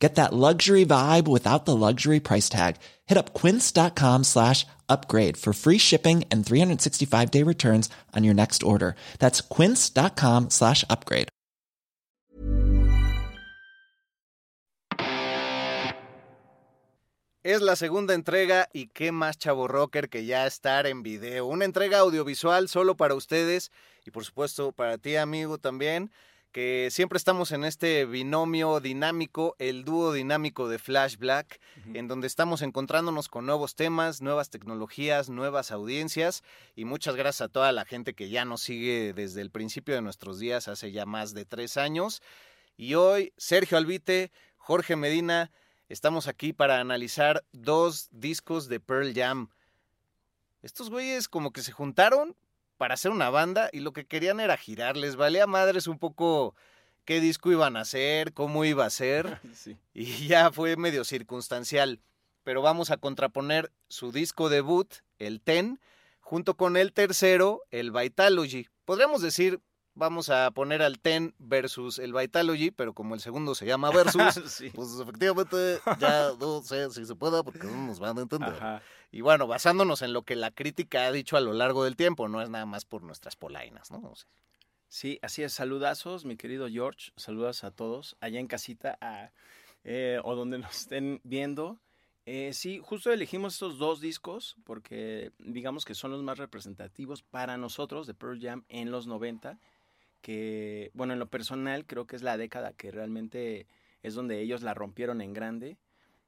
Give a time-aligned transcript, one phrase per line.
[0.00, 2.76] Get that luxury vibe without the luxury price tag.
[3.06, 8.62] Hit up quince.com slash upgrade for free shipping and 365 day returns on your next
[8.62, 8.94] order.
[9.18, 11.28] That's quince.com slash upgrade.
[17.44, 21.46] Es la segunda entrega y qué más chavo rocker que ya estar en video.
[21.46, 23.70] Una entrega audiovisual solo para ustedes
[24.04, 26.10] y por supuesto para ti amigo también
[26.52, 31.60] que siempre estamos en este binomio dinámico, el dúo dinámico de Flash Black,
[31.92, 36.42] en donde estamos encontrándonos con nuevos temas, nuevas tecnologías, nuevas audiencias
[36.74, 40.02] y muchas gracias a toda la gente que ya nos sigue desde el principio de
[40.02, 42.22] nuestros días, hace ya más de tres años.
[42.76, 45.50] Y hoy, Sergio Albite, Jorge Medina,
[45.88, 49.50] estamos aquí para analizar dos discos de Pearl Jam.
[50.62, 52.36] Estos güeyes como que se juntaron
[52.78, 54.96] para hacer una banda y lo que querían era girar.
[54.96, 56.54] Les valía madres un poco
[57.04, 59.40] qué disco iban a hacer, cómo iba a ser.
[59.94, 62.00] Y ya fue medio circunstancial.
[62.44, 65.80] Pero vamos a contraponer su disco debut, el Ten,
[66.20, 68.68] junto con el tercero, el Vitalogy.
[68.84, 69.60] Podríamos decir,
[69.98, 74.62] vamos a poner al Ten versus el Vitalogy, pero como el segundo se llama versus,
[74.74, 78.80] pues efectivamente ya no sé si se pueda porque no nos van a entender.
[79.10, 82.28] Y bueno, basándonos en lo que la crítica ha dicho a lo largo del tiempo,
[82.28, 84.14] no es nada más por nuestras polainas, ¿no?
[84.88, 85.52] Sí, así es.
[85.52, 87.12] Saludazos, mi querido George.
[87.16, 88.98] Saludas a todos allá en casita
[89.84, 91.78] eh, o donde nos estén viendo.
[92.30, 97.56] Eh, sí, justo elegimos estos dos discos porque digamos que son los más representativos para
[97.56, 99.58] nosotros de Pearl Jam en los 90,
[100.20, 103.66] que bueno, en lo personal creo que es la década que realmente
[104.02, 105.78] es donde ellos la rompieron en grande,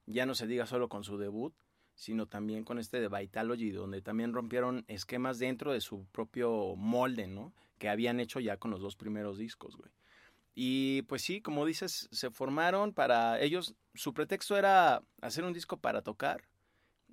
[0.07, 1.55] ya no se diga solo con su debut,
[1.95, 7.27] sino también con este de Vitalogy, donde también rompieron esquemas dentro de su propio molde,
[7.27, 7.53] ¿no?
[7.79, 9.91] Que habían hecho ya con los dos primeros discos, güey.
[10.55, 15.77] Y pues sí, como dices, se formaron para ellos, su pretexto era hacer un disco
[15.77, 16.50] para tocar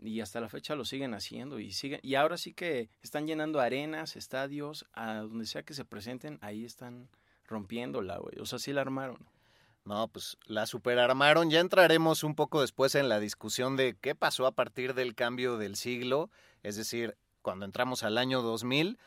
[0.02, 3.60] y hasta la fecha lo siguen haciendo y siguen y ahora sí que están llenando
[3.60, 7.10] arenas, estadios, a donde sea que se presenten, ahí están
[7.46, 8.40] rompiéndola, güey.
[8.40, 9.28] O sea, sí la armaron.
[9.86, 11.50] No, pues la superarmaron.
[11.50, 15.58] Ya entraremos un poco después en la discusión de qué pasó a partir del cambio
[15.58, 16.30] del siglo,
[16.62, 19.00] es decir, cuando entramos al año 2000,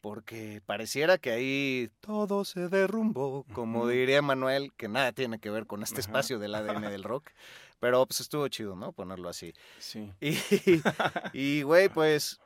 [0.00, 5.66] porque pareciera que ahí todo se derrumbó, como diría Manuel, que nada tiene que ver
[5.66, 7.30] con este espacio del ADN del rock.
[7.80, 8.92] Pero pues estuvo chido, ¿no?
[8.92, 9.52] Ponerlo así.
[9.78, 10.12] Sí.
[11.32, 12.40] Y, güey, pues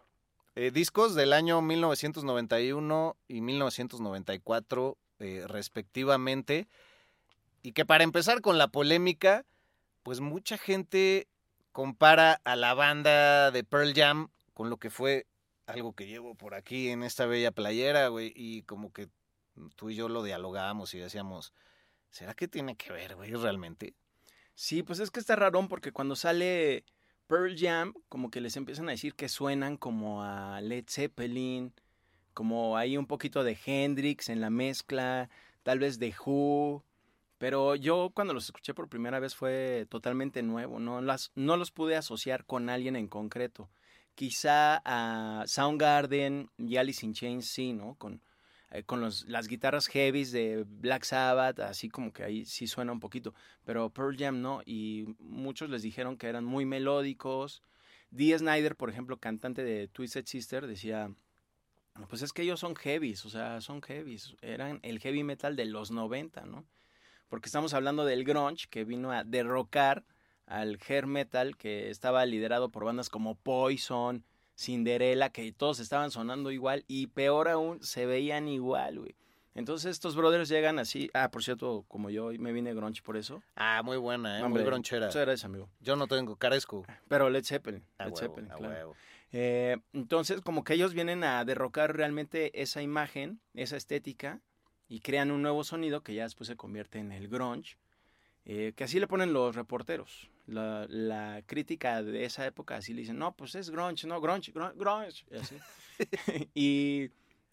[0.56, 6.68] eh, discos del año 1991 y 1994, eh, respectivamente
[7.62, 9.44] y que para empezar con la polémica,
[10.02, 11.28] pues mucha gente
[11.72, 15.26] compara a la banda de Pearl Jam con lo que fue
[15.66, 19.08] algo que llevo por aquí en esta bella playera, güey, y como que
[19.76, 21.52] tú y yo lo dialogamos y decíamos,
[22.10, 23.94] ¿será que tiene que ver, güey, realmente?
[24.60, 26.84] Sí, pues es que está rarón porque cuando sale
[27.28, 31.72] Pearl Jam, como que les empiezan a decir que suenan como a Led Zeppelin,
[32.34, 35.30] como hay un poquito de Hendrix en la mezcla,
[35.62, 36.82] tal vez de Who,
[37.38, 41.70] pero yo cuando los escuché por primera vez fue totalmente nuevo, no, las, no los
[41.70, 43.70] pude asociar con alguien en concreto.
[44.16, 47.94] Quizá a Soundgarden y Alice in Chains sí, ¿no?
[47.94, 48.22] Con,
[48.70, 52.92] eh, con los, las guitarras heavies de Black Sabbath, así como que ahí sí suena
[52.92, 53.34] un poquito.
[53.64, 57.62] Pero Pearl Jam no, y muchos les dijeron que eran muy melódicos.
[58.10, 61.12] Dee Snyder, por ejemplo, cantante de Twisted Sister, decía,
[62.08, 65.66] pues es que ellos son heavies, o sea, son heavies, eran el heavy metal de
[65.66, 66.64] los 90, ¿no?
[67.28, 70.04] porque estamos hablando del grunge que vino a derrocar
[70.46, 74.24] al hair metal que estaba liderado por bandas como Poison,
[74.58, 79.14] Cinderella, que todos estaban sonando igual y peor aún se veían igual, güey.
[79.54, 81.10] Entonces estos brothers llegan así.
[81.14, 83.42] Ah, por cierto, como yo me vine grunge por eso.
[83.56, 84.48] Ah, muy buena, ¿eh?
[84.48, 85.06] muy gronchera.
[85.06, 85.68] Muchas gracias, amigo.
[85.80, 86.84] Yo no tengo, carezco.
[87.08, 87.84] Pero Led Zeppelin.
[87.98, 88.94] Led Zeppelin, claro.
[89.30, 94.40] Eh, entonces, como que ellos vienen a derrocar realmente esa imagen, esa estética,
[94.88, 97.76] y crean un nuevo sonido que ya después se convierte en el grunge,
[98.50, 100.30] eh, que así le ponen los reporteros.
[100.46, 104.52] La, la, crítica de esa época así le dicen, no, pues es grunge, no, grunge,
[104.52, 105.26] grunge, grunge.
[105.30, 105.56] Y, así.
[106.54, 107.10] y,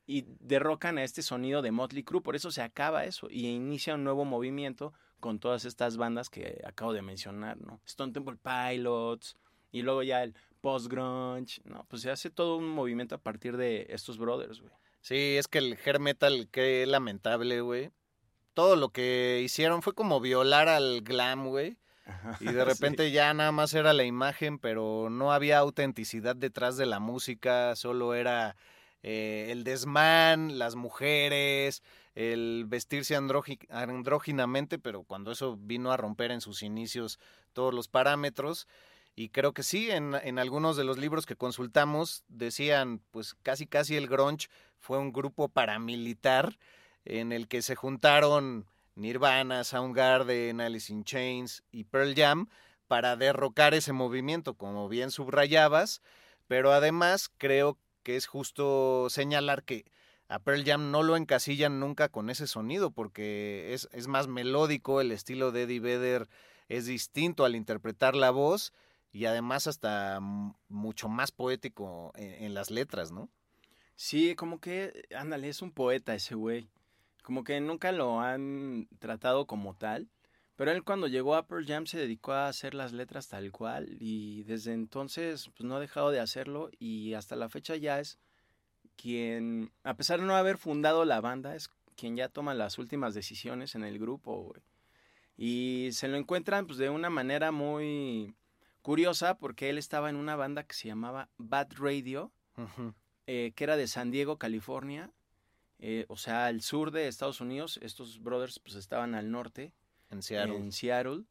[0.08, 3.96] y, derrocan a este sonido de Motley Crue, por eso se acaba eso y inicia
[3.96, 7.82] un nuevo movimiento con todas estas bandas que acabo de mencionar, ¿no?
[7.86, 9.36] Stone Temple Pilots
[9.74, 11.86] y luego ya el post-grunge, ¿no?
[11.90, 14.72] Pues se hace todo un movimiento a partir de estos brothers, güey.
[15.02, 17.92] Sí, es que el hair metal, qué lamentable, güey.
[18.56, 21.78] Todo lo que hicieron fue como violar al glam, güey.
[22.40, 23.12] Y de repente sí.
[23.12, 28.16] ya nada más era la imagen, pero no había autenticidad detrás de la música, solo
[28.16, 28.56] era
[29.04, 31.84] eh, el desmán, las mujeres,
[32.16, 37.20] el vestirse andróginamente, pero cuando eso vino a romper en sus inicios
[37.52, 38.70] todos los parámetros.
[39.18, 43.68] Y creo que sí, en, en, algunos de los libros que consultamos decían, pues casi
[43.68, 44.48] casi el grunge
[44.80, 46.58] fue un grupo paramilitar
[47.06, 48.66] en el que se juntaron
[48.96, 52.48] Nirvana, Soundgarden, Alice in Chains y Pearl Jam
[52.88, 56.02] para derrocar ese movimiento, como bien subrayabas,
[56.48, 59.86] pero además creo que es justo señalar que
[60.28, 65.02] a Pearl Jam no lo encasillan nunca con ese sonido, porque es, es más melódico,
[65.02, 66.30] el estilo de Eddie Vedder
[66.68, 68.74] es distinto al interpretar la voz
[69.12, 70.20] y además hasta
[70.68, 73.30] mucho más poético en, en las letras, ¿no?
[73.96, 76.70] Sí, como que, ándale, es un poeta ese güey.
[77.26, 80.12] Como que nunca lo han tratado como tal.
[80.56, 83.98] Pero él cuando llegó a Pearl Jam se dedicó a hacer las letras tal cual
[84.00, 88.20] y desde entonces pues no ha dejado de hacerlo y hasta la fecha ya es
[88.96, 93.16] quien, a pesar de no haber fundado la banda, es quien ya toma las últimas
[93.16, 94.54] decisiones en el grupo.
[95.36, 98.36] Y se lo encuentran pues de una manera muy
[98.84, 102.94] curiosa porque él estaba en una banda que se llamaba Bad Radio, uh -huh.
[103.26, 105.12] eh, que era de San Diego, California.
[105.80, 109.74] Eh, o sea, al sur de Estados Unidos, estos brothers pues estaban al norte
[110.10, 110.56] en Seattle.
[110.56, 111.24] En Seattle.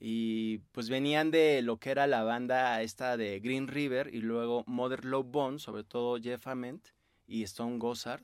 [0.00, 4.64] Y pues venían de lo que era la banda esta de Green River y luego
[4.66, 6.88] Mother Love Bone, sobre todo Jeff Ament
[7.26, 8.22] y Stone Gossard.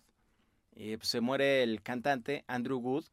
[0.74, 3.04] Eh, pues se muere el cantante Andrew Wood,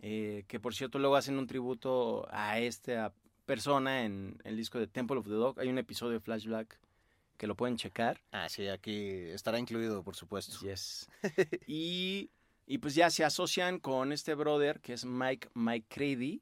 [0.00, 3.12] eh, que por cierto luego hacen un tributo a esta
[3.46, 5.58] persona en el disco de Temple of the Dog.
[5.58, 6.78] Hay un episodio de Flashback
[7.40, 8.20] que lo pueden checar.
[8.32, 10.58] Ah, sí, aquí estará incluido, por supuesto.
[10.60, 11.08] Yes.
[11.66, 12.28] y
[12.66, 16.40] y pues ya se asocian con este brother que es Mike, Mike Crady,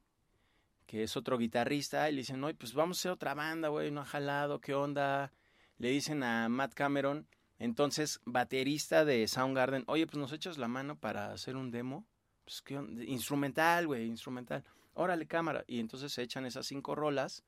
[0.87, 3.91] que es otro guitarrista, y le dicen, oye, pues vamos a hacer otra banda, güey,
[3.91, 5.33] no ha jalado, ¿qué onda?
[5.79, 7.27] Le dicen a Matt Cameron,
[7.59, 12.05] entonces baterista de Soundgarden, oye, pues nos echas la mano para hacer un demo.
[12.45, 13.05] Pues, ¿qué onda?
[13.05, 14.65] Instrumental, güey, instrumental.
[14.93, 15.65] Órale, cámara.
[15.67, 17.43] Y entonces se echan esas cinco rolas,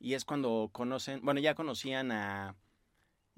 [0.00, 2.54] y es cuando conocen, bueno, ya conocían a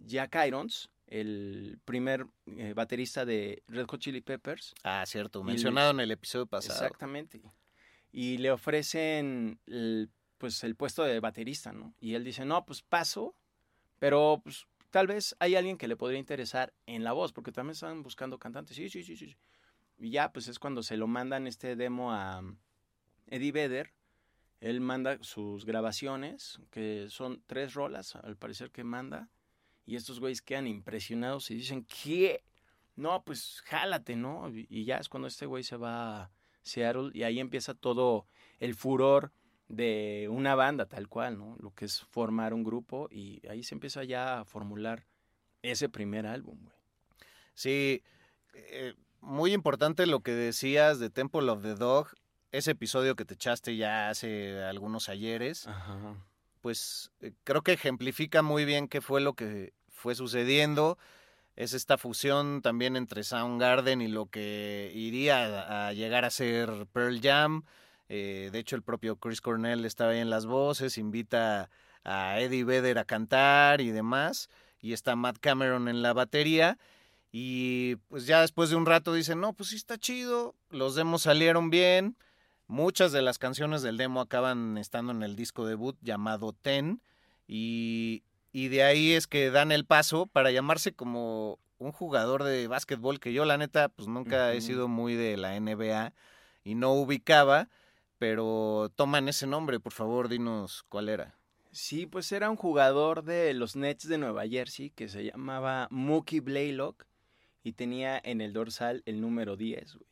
[0.01, 4.75] Jack Irons, el primer eh, baterista de Red Hot Chili Peppers.
[4.85, 6.85] Ah, cierto, mencionado en el episodio pasado.
[6.85, 7.43] Exactamente.
[8.13, 11.95] Y le ofrecen el, pues el puesto de baterista, ¿no?
[12.01, 13.35] Y él dice, no, pues paso,
[13.99, 17.73] pero pues tal vez hay alguien que le podría interesar en la voz, porque también
[17.73, 18.77] están buscando cantantes.
[18.77, 19.37] Sí, sí, sí, sí.
[19.99, 22.43] Y ya, pues es cuando se lo mandan este demo a
[23.27, 23.93] Eddie Vedder.
[24.61, 29.31] Él manda sus grabaciones, que son tres rolas, al parecer que manda
[29.87, 32.45] y estos güeyes quedan impresionados y dicen, ¿qué?
[32.97, 34.51] No, pues jálate, ¿no?
[34.55, 36.31] Y ya es cuando este güey se va a
[36.63, 38.27] Seattle y ahí empieza todo
[38.59, 39.33] el furor
[39.69, 41.57] de una banda tal cual, ¿no?
[41.61, 45.07] Lo que es formar un grupo y ahí se empieza ya a formular
[45.63, 46.77] ese primer álbum, güey.
[47.55, 48.03] Sí,
[48.55, 52.09] eh, muy importante lo que decías de Temple of the Dog,
[52.53, 55.67] ese episodio que te echaste ya hace algunos ayeres.
[55.69, 56.17] Ajá.
[56.61, 60.99] Pues eh, creo que ejemplifica muy bien qué fue lo que fue sucediendo.
[61.57, 67.21] Es esta fusión también entre Soundgarden y lo que iría a llegar a ser Pearl
[67.21, 67.65] Jam.
[68.09, 71.71] Eh, de hecho, el propio Chris Cornell estaba ahí en las voces, invita
[72.03, 74.49] a Eddie Vedder a cantar y demás.
[74.81, 76.79] Y está Matt Cameron en la batería.
[77.33, 81.23] Y pues ya después de un rato dicen, no, pues sí está chido, los demos
[81.23, 82.17] salieron bien.
[82.71, 87.03] Muchas de las canciones del demo acaban estando en el disco debut llamado Ten.
[87.49, 88.23] Y,
[88.53, 93.19] y de ahí es que dan el paso para llamarse como un jugador de básquetbol
[93.19, 94.55] que yo la neta pues nunca uh -huh.
[94.55, 96.13] he sido muy de la NBA
[96.63, 97.69] y no ubicaba,
[98.19, 101.35] pero toman ese nombre, por favor, dinos cuál era.
[101.73, 106.39] Sí, pues era un jugador de los Nets de Nueva Jersey que se llamaba Mookie
[106.39, 107.05] Blaylock
[107.65, 110.10] y tenía en el dorsal el número 10, güey.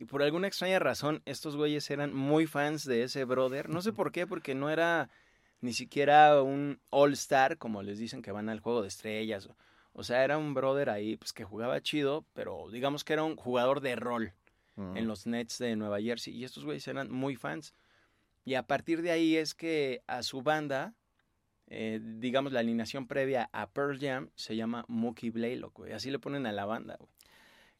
[0.00, 3.68] Y por alguna extraña razón, estos güeyes eran muy fans de ese brother.
[3.68, 5.10] No sé por qué, porque no era
[5.60, 9.48] ni siquiera un all-star, como les dicen que van al juego de estrellas.
[9.92, 13.36] O, sea, era un brother ahí pues, que jugaba chido, pero digamos que era un
[13.36, 14.32] jugador de rol
[14.80, 14.96] Mm.
[14.96, 16.34] en los Nets de Nueva Jersey.
[16.34, 17.74] Y estos güeyes eran muy fans.
[18.44, 20.94] Y a partir de ahí es que a su banda,
[21.66, 25.92] eh, digamos, la alineación previa a Pearl Jam se llama Mookie Blaylock, güey.
[25.92, 27.10] Así le ponen a la banda, güey.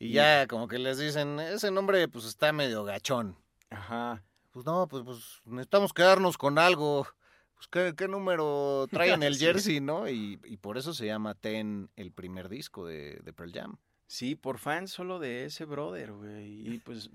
[0.01, 3.37] Y ya como que les dicen, ese nombre pues está medio gachón.
[3.69, 4.25] Ajá.
[4.51, 7.07] Pues no, pues, pues necesitamos quedarnos con algo.
[7.55, 10.09] Pues qué, qué número trae en el jersey, ¿no?
[10.09, 13.77] Y, y por eso se llama Ten el primer disco de, de Pearl Jam.
[14.07, 16.67] Sí, por fans solo de ese brother, güey.
[16.67, 17.11] Y pues,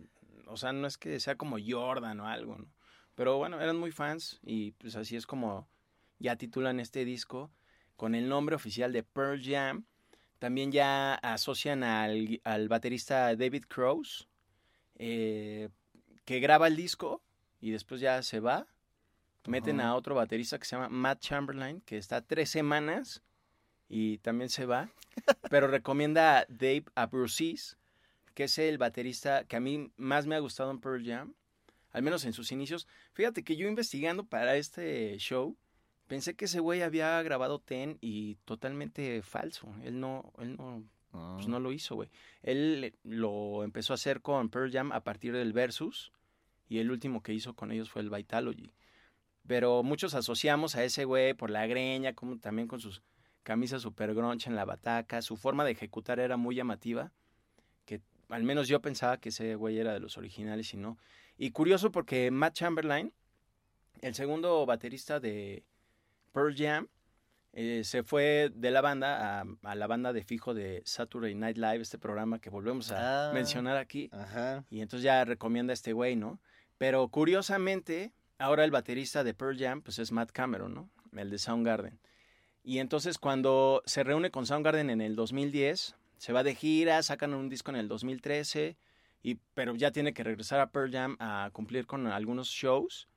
[0.46, 2.68] o sea, no es que sea como Jordan o algo, ¿no?
[3.15, 5.68] Pero bueno, eran muy fans y pues así es como
[6.20, 7.51] ya titulan este disco
[7.96, 9.86] con el nombre oficial de Pearl Jam.
[10.39, 14.27] También ya asocian al, al baterista David Crows,
[14.98, 15.70] eh,
[16.25, 17.22] que graba el disco
[17.62, 18.68] y después ya se va.
[19.48, 23.22] Meten a otro baterista que se llama Matt Chamberlain, que está tres semanas
[23.88, 24.89] y también se va.
[25.50, 27.75] Pero recomienda a Dave Abruzzese,
[28.34, 31.34] que es el baterista que a mí más me ha gustado en Pearl Jam,
[31.92, 32.88] al menos en sus inicios.
[33.13, 35.56] Fíjate que yo investigando para este show,
[36.08, 39.68] pensé que ese güey había grabado Ten y totalmente falso.
[39.84, 40.84] Él no, él no,
[41.36, 42.10] pues no lo hizo, güey.
[42.44, 46.12] Él lo empezó a hacer con Pearl Jam a partir del Versus
[46.68, 48.74] y el último que hizo con ellos fue el Vitalogy.
[49.48, 53.04] Pero muchos asociamos a ese güey por la greña, como también con sus
[53.44, 55.22] camisas super grunge en la bataca.
[55.22, 57.12] Su forma de ejecutar era muy llamativa,
[57.86, 60.98] que al menos yo pensaba que ese güey era de los originales y no.
[61.38, 63.14] Y curioso porque Matt Chamberlain,
[64.02, 65.64] el segundo baterista de
[66.36, 66.88] Pearl Jam,
[67.54, 71.56] eh, se fue de la banda a, a la banda de fijo de Saturday Night
[71.58, 73.34] Live, este programa que volvemos a Ah.
[73.34, 74.10] mencionar aquí.
[74.12, 74.65] Ajá.
[74.70, 76.42] Y entonces ya recomienda a este güey, ¿no?
[76.77, 80.89] Pero curiosamente, ahora el baterista de Pearl Jam, pues es Matt Cameron, ¿no?
[81.18, 82.00] El de Soundgarden.
[82.63, 87.34] Y entonces cuando se reúne con Soundgarden en el 2010, se va de gira, sacan
[87.34, 88.75] un disco en el 2013,
[89.24, 93.08] y, pero ya tiene que regresar a Pearl Jam a cumplir con algunos shows.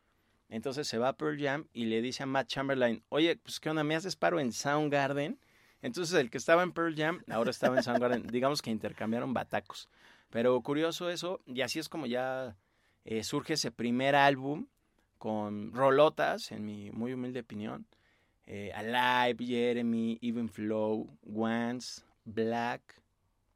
[0.48, 3.70] Entonces se va a Pearl Jam y le dice a Matt Chamberlain, oye, pues qué
[3.70, 5.38] onda, me haces paro en Soundgarden.
[5.82, 8.26] Entonces el que estaba en Pearl Jam ahora estaba en Soundgarden.
[8.32, 9.88] Digamos que intercambiaron batacos.
[10.30, 12.56] Pero curioso eso, y así es como ya
[13.04, 14.66] eh, surge ese primer álbum
[15.16, 17.86] con rolotas, en mi muy humilde opinión.
[18.46, 23.02] Eh, Alive, Jeremy, Even Flow, Once, Black,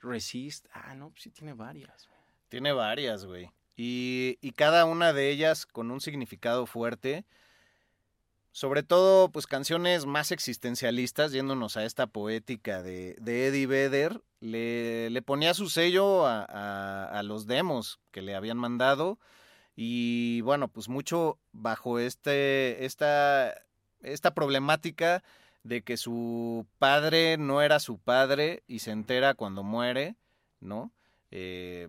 [0.00, 0.66] Resist.
[0.72, 2.08] Ah, no, pues sí tiene varias.
[2.49, 3.50] Tiene varias, güey.
[3.76, 7.25] Y, y cada una de ellas con un significado fuerte.
[8.55, 15.23] Sobre todo, pues canciones más existencialistas, yéndonos a esta poética de, Eddie Vedder, le, le
[15.23, 19.19] ponía su sello a, a- a los demos que le habían mandado.
[19.75, 23.55] Y bueno, pues mucho bajo este, esta,
[24.02, 25.25] esta problemática
[25.62, 30.17] de que su padre no era su padre y se entera cuando muere,
[30.61, 30.93] ¿no?
[31.31, 31.88] Eh,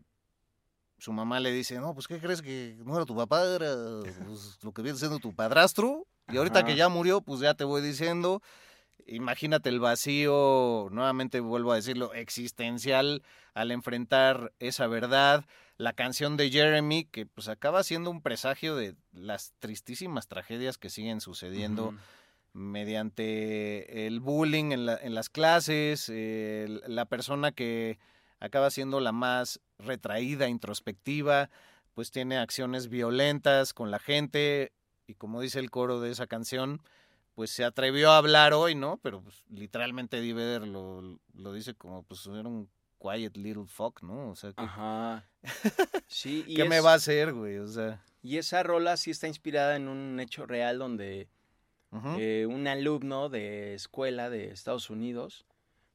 [1.03, 3.43] su mamá le dice, no, pues ¿qué crees que no era tu papá?
[3.43, 3.75] Era
[4.25, 6.07] pues, lo que viene siendo tu padrastro.
[6.31, 6.65] Y ahorita Ajá.
[6.65, 8.41] que ya murió, pues ya te voy diciendo.
[9.05, 13.21] Imagínate el vacío, nuevamente vuelvo a decirlo, existencial
[13.53, 15.43] al enfrentar esa verdad.
[15.75, 20.89] La canción de Jeremy, que pues acaba siendo un presagio de las tristísimas tragedias que
[20.89, 21.93] siguen sucediendo
[22.53, 27.99] mediante el bullying en, la- en las clases, eh, la persona que
[28.43, 31.49] acaba siendo la más retraída, introspectiva,
[31.93, 34.73] pues tiene acciones violentas con la gente
[35.07, 36.81] y como dice el coro de esa canción,
[37.35, 38.99] pues se atrevió a hablar hoy, ¿no?
[39.01, 42.69] Pero pues, literalmente Eddie Vedder lo, lo dice como pues era un
[42.99, 44.31] quiet little fuck, ¿no?
[44.31, 45.25] O sea, ¿qué, Ajá.
[46.07, 47.59] Sí, y ¿qué me va a hacer, güey?
[47.59, 51.29] O sea, Y esa rola sí está inspirada en un hecho real donde
[52.17, 55.45] eh, un alumno de escuela de Estados Unidos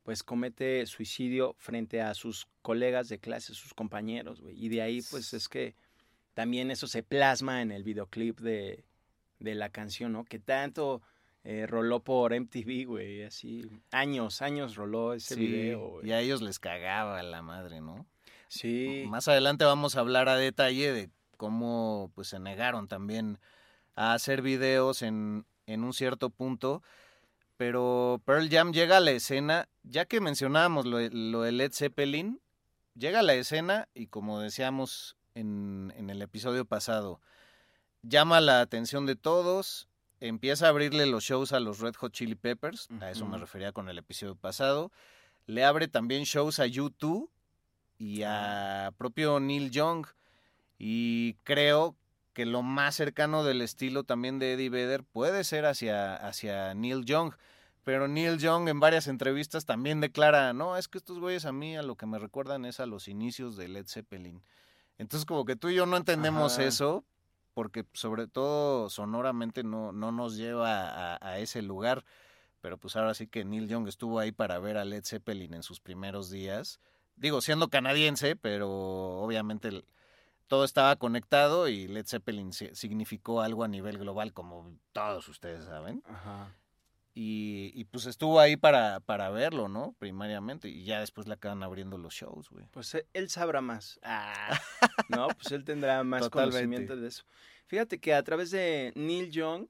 [0.09, 4.57] pues comete suicidio frente a sus colegas de clase, sus compañeros, güey.
[4.59, 5.75] Y de ahí pues es que
[6.33, 8.87] también eso se plasma en el videoclip de,
[9.39, 10.25] de la canción, ¿no?
[10.25, 11.03] Que tanto
[11.45, 16.09] eh, roló por MTV, güey, así años, años roló ese Sí, video, güey.
[16.09, 18.07] y a ellos les cagaba la madre, ¿no?
[18.49, 19.05] Sí.
[19.09, 23.39] Más adelante vamos a hablar a detalle de cómo pues se negaron también
[23.95, 26.83] a hacer videos en, en un cierto punto.
[27.59, 31.73] Pero Pearl Jam llega a la escena, ya que mencionábamos lo, de- lo de Led
[31.73, 32.41] Zeppelin,
[32.95, 37.21] llega a la escena y como decíamos en, en el episodio pasado,
[38.03, 39.89] llama la atención de todos,
[40.21, 43.73] empieza a abrirle los shows a los Red Hot Chili Peppers, a eso me refería
[43.73, 44.91] con el episodio pasado,
[45.47, 47.29] le abre también shows a U2
[47.99, 50.07] y a propio Neil Young.
[50.79, 51.97] Y creo
[52.39, 57.05] que lo más cercano del estilo también de Eddie Vedder puede ser hacia, hacia Neil
[57.05, 57.33] Young.
[57.83, 61.77] Pero Neil Young en varias entrevistas también declara, no, es que estos güeyes a mí
[61.77, 64.41] a lo que me recuerdan es a los inicios de Led Zeppelin.
[64.99, 66.63] Entonces como que tú y yo no entendemos Ajá.
[66.63, 67.05] eso,
[67.55, 72.05] porque sobre todo sonoramente no, no nos lleva a, a ese lugar.
[72.61, 75.65] Pero pues ahora sí que Neil Young estuvo ahí para ver a Led Zeppelin en
[75.65, 76.79] sus primeros días.
[77.17, 79.85] Digo, siendo canadiense, pero obviamente el-
[80.49, 85.65] todo estaba conectado y Led Zeppelin si- significó algo a nivel global, como todos ustedes
[85.67, 86.03] saben.
[86.07, 86.55] Ajá.
[87.15, 89.95] Y, y, pues estuvo ahí para, para verlo, ¿no?
[89.99, 90.69] Primariamente.
[90.69, 92.67] Y ya después le acaban abriendo los shows, güey.
[92.71, 93.99] Pues eh, él sabrá más.
[94.05, 94.57] Ah,
[95.09, 96.53] no, pues él tendrá más Totalmente.
[96.59, 97.25] conocimiento de eso.
[97.67, 99.67] Fíjate que a través de Neil Young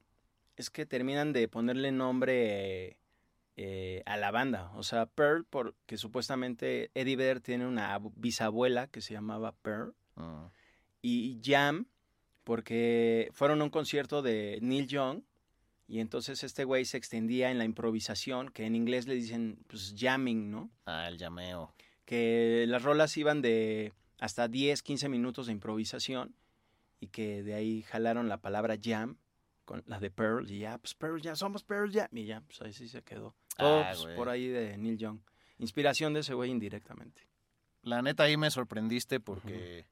[0.57, 2.99] es que terminan de ponerle nombre
[3.55, 4.71] eh, a la banda.
[4.75, 9.95] O sea, Pearl, porque supuestamente Eddie Vedder tiene una abu- bisabuela que se llamaba Pearl.
[10.15, 10.45] Mm.
[11.01, 11.85] Y Jam,
[12.43, 15.21] porque fueron a un concierto de Neil Young.
[15.87, 19.95] Y entonces este güey se extendía en la improvisación, que en inglés le dicen pues
[19.97, 20.69] jamming, ¿no?
[20.85, 21.73] Ah, el llameo.
[22.05, 26.35] que las rolas iban de hasta 10, 15 minutos de improvisación
[26.99, 29.17] y que de ahí jalaron la palabra jam
[29.65, 32.61] con la de Pearl y ya, pues Pearl ya, somos Pearl Jam y ya, pues
[32.61, 33.35] ahí sí se quedó.
[33.57, 35.19] Todo Ah, pues, por ahí de Neil Young.
[35.59, 37.27] Inspiración de ese güey indirectamente.
[37.83, 39.85] La neta ahí me sorprendiste porque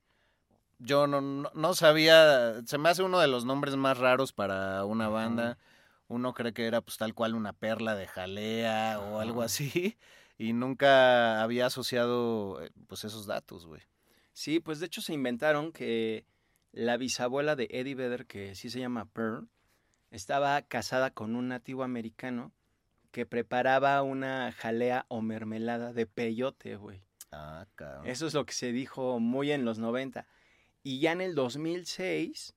[0.80, 4.86] yo no, no, no sabía, se me hace uno de los nombres más raros para
[4.86, 5.58] una banda.
[6.08, 9.98] Uno cree que era pues tal cual una perla de jalea o algo así
[10.38, 13.82] y nunca había asociado eh, pues esos datos, güey.
[14.32, 16.26] Sí, pues de hecho se inventaron que
[16.72, 19.50] la bisabuela de Eddie Vedder, que sí se llama Pearl,
[20.12, 22.54] estaba casada con un nativo americano
[23.12, 27.02] que preparaba una jalea o mermelada de peyote, güey.
[27.32, 28.08] Ah, cabrón.
[28.08, 30.28] Eso es lo que se dijo muy en los 90.
[30.84, 32.56] Y ya en el 2006,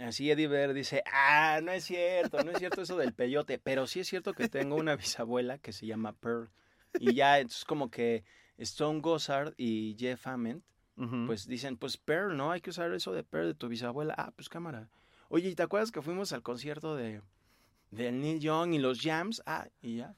[0.00, 3.86] así Eddie Vedder dice, ah, no es cierto, no es cierto eso del peyote, pero
[3.86, 6.50] sí es cierto que tengo una bisabuela que se llama Pearl.
[6.98, 8.24] Y ya, entonces como que
[8.56, 10.64] Stone Gossard y Jeff Ament,
[11.26, 12.50] pues dicen, pues Pearl, ¿no?
[12.50, 14.14] Hay que usar eso de Pearl de tu bisabuela.
[14.18, 14.90] Ah, pues cámara.
[15.28, 17.22] Oye, ¿y te acuerdas que fuimos al concierto de,
[17.92, 19.42] de Neil Young y los Jams?
[19.46, 20.16] Ah, y ya.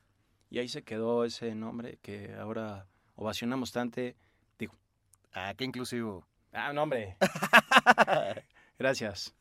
[0.48, 4.00] Y ahí se quedó ese nombre que ahora ovacionamos tanto.
[5.32, 6.26] Ah, qué inclusivo.
[6.52, 7.16] Ah, no, hombre.
[8.78, 9.34] Gracias.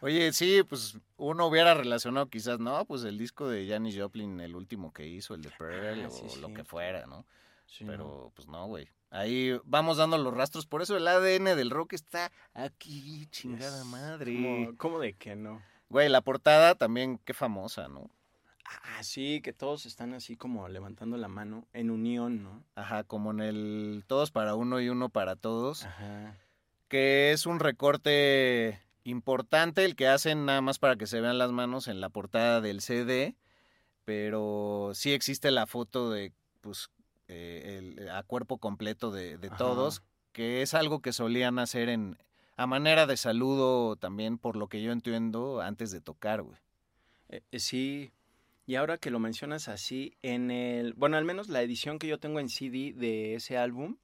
[0.00, 4.56] Oye, sí, pues uno hubiera relacionado quizás, no, pues el disco de Janis Joplin, el
[4.56, 7.24] último que hizo, el de Pearl Ah, o sí, lo que fuera, ¿no?
[7.66, 7.90] Sí, ¿no?
[7.92, 8.88] Pero pues no, güey.
[9.10, 13.86] Ahí vamos dando los rastros, por eso el ADN del rock está aquí, chingada Yes.
[13.86, 14.34] madre.
[14.34, 15.62] ¿Cómo, cómo de que no?
[15.88, 18.10] Güey, la portada también, qué famosa, ¿no?
[18.66, 22.64] Ah, sí, que todos están así como levantando la mano en unión, ¿no?
[22.74, 26.36] Ajá, como en el todos para uno y uno para todos, Ajá.
[26.88, 31.52] que es un recorte importante el que hacen nada más para que se vean las
[31.52, 33.36] manos en la portada del CD,
[34.04, 36.90] pero sí existe la foto de, pues,
[37.28, 42.18] eh, el- a cuerpo completo de, todos, que es algo que solían hacer en
[42.56, 46.56] a manera de saludo también, por lo que yo entiendo, antes de tocar, güey.
[47.28, 48.12] Eh, eh, sí,
[48.66, 52.18] y ahora que lo mencionas así, en el, bueno, al menos la edición que yo
[52.18, 53.96] tengo en CD de ese álbum,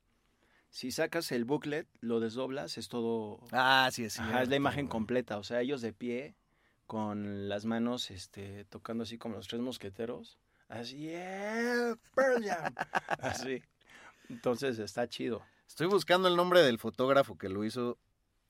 [0.69, 4.87] si sacas el booklet, lo desdoblas, es todo, Ah, sí, es ajá, es la imagen
[4.87, 6.37] completa, o sea, ellos de pie,
[6.87, 12.75] con las manos, este, tocando así como los tres mosqueteros, así, yeah, Pearl Jam",
[13.19, 13.63] así,
[14.29, 15.43] entonces está chido.
[15.67, 17.97] Estoy buscando el nombre del fotógrafo que lo hizo.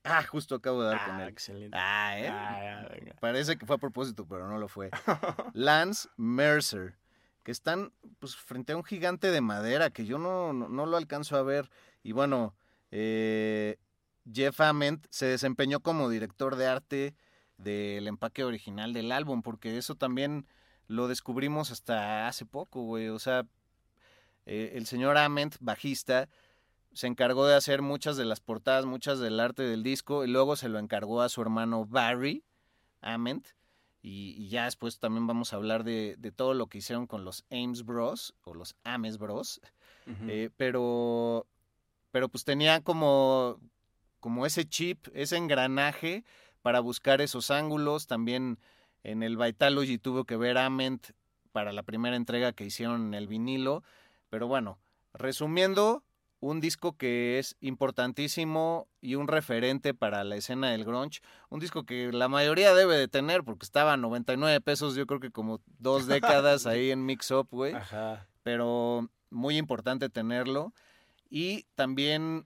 [0.03, 1.29] Ah, justo acabo de dar con Ah, él.
[1.29, 1.77] excelente.
[1.79, 2.27] Ah, ¿eh?
[2.27, 3.13] Ah, venga.
[3.19, 4.89] Parece que fue a propósito, pero no lo fue.
[5.53, 6.95] Lance Mercer,
[7.43, 10.97] que están pues frente a un gigante de madera que yo no, no, no lo
[10.97, 11.69] alcanzo a ver.
[12.03, 12.55] Y bueno,
[12.89, 13.77] eh,
[14.31, 17.15] Jeff Ament se desempeñó como director de arte
[17.57, 20.47] del empaque original del álbum, porque eso también
[20.87, 23.09] lo descubrimos hasta hace poco, güey.
[23.09, 23.45] O sea,
[24.47, 26.27] eh, el señor Ament, bajista,
[26.93, 30.55] se encargó de hacer muchas de las portadas, muchas del arte del disco, y luego
[30.55, 32.43] se lo encargó a su hermano Barry
[33.01, 33.47] Ament.
[34.03, 37.23] Y, y ya después también vamos a hablar de, de todo lo que hicieron con
[37.23, 38.33] los Ames Bros.
[38.43, 39.61] o los Ames Bros.
[40.27, 41.45] Eh, pero,
[42.09, 43.59] pero pues tenía como,
[44.19, 46.25] como ese chip, ese engranaje
[46.63, 48.07] para buscar esos ángulos.
[48.07, 48.57] También
[49.03, 51.11] en el Vitalogy tuvo que ver Ament
[51.51, 53.83] para la primera entrega que hicieron en el vinilo.
[54.29, 54.79] Pero bueno,
[55.13, 56.03] resumiendo,
[56.41, 61.21] un disco que es importantísimo y un referente para la escena del grunge.
[61.49, 65.21] Un disco que la mayoría debe de tener porque estaba a 99 pesos, yo creo
[65.21, 67.73] que como dos décadas ahí en Mix Up, güey
[68.43, 70.73] pero muy importante tenerlo.
[71.29, 72.45] Y también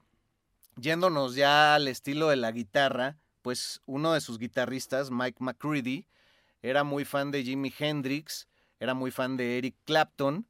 [0.77, 6.05] Yéndonos ya al estilo de la guitarra, pues uno de sus guitarristas, Mike McCready,
[6.61, 10.45] era muy fan de Jimi Hendrix, era muy fan de Eric Clapton,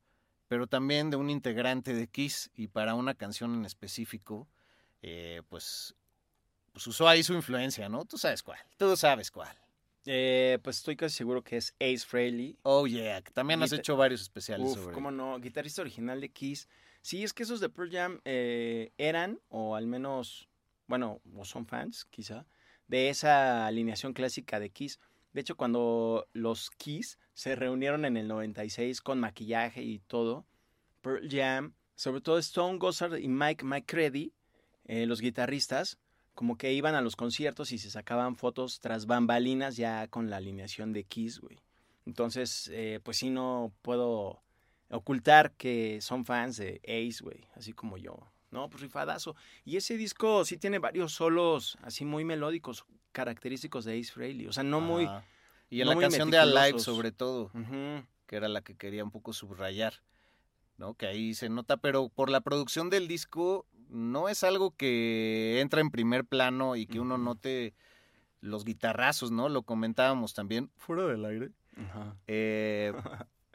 [0.47, 4.47] pero también de un integrante de Kiss y para una canción en específico,
[5.01, 5.95] eh, pues,
[6.71, 8.05] pues usó ahí su influencia, ¿no?
[8.05, 9.55] Tú sabes cuál, tú sabes cuál.
[10.07, 12.57] Eh, pues estoy casi seguro que es Ace Frehley.
[12.61, 16.67] Oh, yeah, también has hecho varios especiales Uf, sobre cómo no, guitarrista original de Kiss.
[17.01, 20.47] Sí, es que esos de Pearl Jam eh, eran, o al menos,
[20.87, 22.45] bueno, o son fans, quizá,
[22.87, 24.99] de esa alineación clásica de Kiss.
[25.33, 30.45] De hecho, cuando los Kiss se reunieron en el 96 con maquillaje y todo,
[31.01, 34.33] Pearl Jam, sobre todo Stone Gossard y Mike McCready,
[34.85, 35.99] eh, los guitarristas,
[36.33, 40.37] como que iban a los conciertos y se sacaban fotos tras bambalinas ya con la
[40.37, 41.59] alineación de Kiss, güey.
[42.05, 44.41] Entonces, eh, pues sí, no puedo
[44.89, 48.17] ocultar que son fans de Ace, güey, así como yo.
[48.49, 49.35] No, pues rifadazo.
[49.65, 54.47] Y ese disco sí tiene varios solos así muy melódicos, característicos de Ace Frehley.
[54.47, 55.09] O sea, no muy...
[55.69, 57.51] Y en no la canción de Alive, sobre todo,
[58.27, 60.01] que era la que quería un poco subrayar,
[60.77, 60.93] ¿no?
[60.93, 65.81] Que ahí se nota, pero por la producción del disco no es algo que entra
[65.81, 67.73] en primer plano y que uno note
[68.41, 69.49] los guitarrazos, ¿no?
[69.49, 71.51] Lo comentábamos también fuera del aire.
[72.27, 72.93] Eh,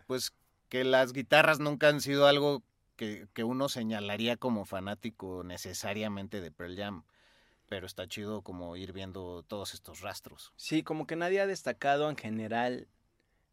[0.06, 0.32] pues
[0.68, 2.62] que las guitarras nunca han sido algo
[2.96, 7.04] que, que uno señalaría como fanático necesariamente de Pearl Jam.
[7.70, 10.52] Pero está chido como ir viendo todos estos rastros.
[10.56, 12.88] Sí, como que nadie ha destacado en general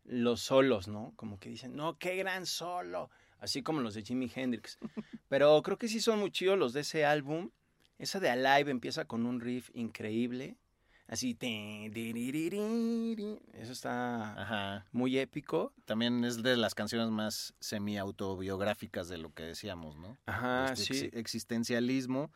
[0.06, 1.13] los solos, ¿no?
[1.15, 3.12] Como que dicen, no, qué gran solo.
[3.39, 4.80] Así como los de Jimi Hendrix.
[5.30, 7.51] Pero creo que sí son muy chidos los de ese álbum.
[7.99, 10.58] Esa de Alive empieza con un riff increíble.
[11.08, 11.38] Así.
[13.53, 14.86] Eso está Ajá.
[14.91, 15.73] muy épico.
[15.86, 20.17] También es de las canciones más semi-autobiográficas de lo que decíamos, ¿no?
[20.25, 21.06] Ajá, Este sí.
[21.06, 22.32] ex- existencialismo,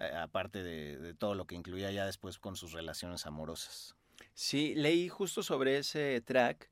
[0.00, 3.94] aparte de, de todo lo que incluía ya después con sus relaciones amorosas.
[4.34, 6.70] Sí, leí justo sobre ese track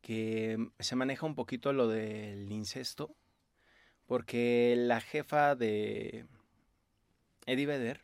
[0.00, 3.14] que se maneja un poquito lo del incesto,
[4.06, 6.26] porque la jefa de
[7.46, 8.00] Eddie Vedder,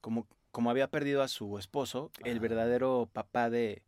[0.00, 3.82] como, como había perdido a su esposo, el verdadero papá de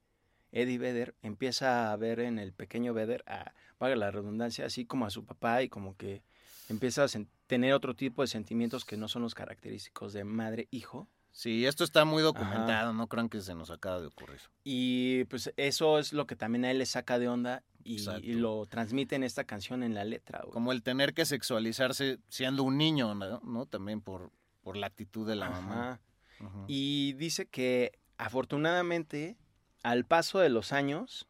[0.52, 5.06] Eddie Vedder, empieza a ver en el pequeño Vedder, a, paga la redundancia, así como
[5.06, 6.22] a su papá y como que
[6.68, 11.08] empieza a sen- tener otro tipo de sentimientos que no son los característicos de madre-hijo.
[11.32, 14.40] Sí, esto está muy documentado, no crean que se nos acaba de ocurrir.
[14.62, 17.98] Y pues eso es lo que también a él le saca de onda y,
[18.34, 20.42] lo transmite en esta canción en la letra.
[20.42, 20.52] güey.
[20.52, 23.40] Como el tener que sexualizarse siendo un niño, ¿no?
[23.40, 23.66] ¿No?
[23.66, 24.30] También por,
[24.62, 26.00] por la actitud de la mamá.
[26.38, 26.64] Ajá.
[26.68, 29.36] Y dice que afortunadamente
[29.82, 31.26] al paso de los años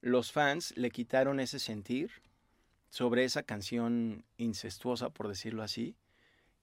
[0.00, 2.10] los fans le quitaron ese sentir
[2.90, 5.96] sobre esa canción incestuosa, por decirlo así,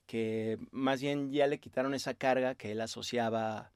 [0.05, 3.71] que más bien ya le quitaron esa carga que él asociaba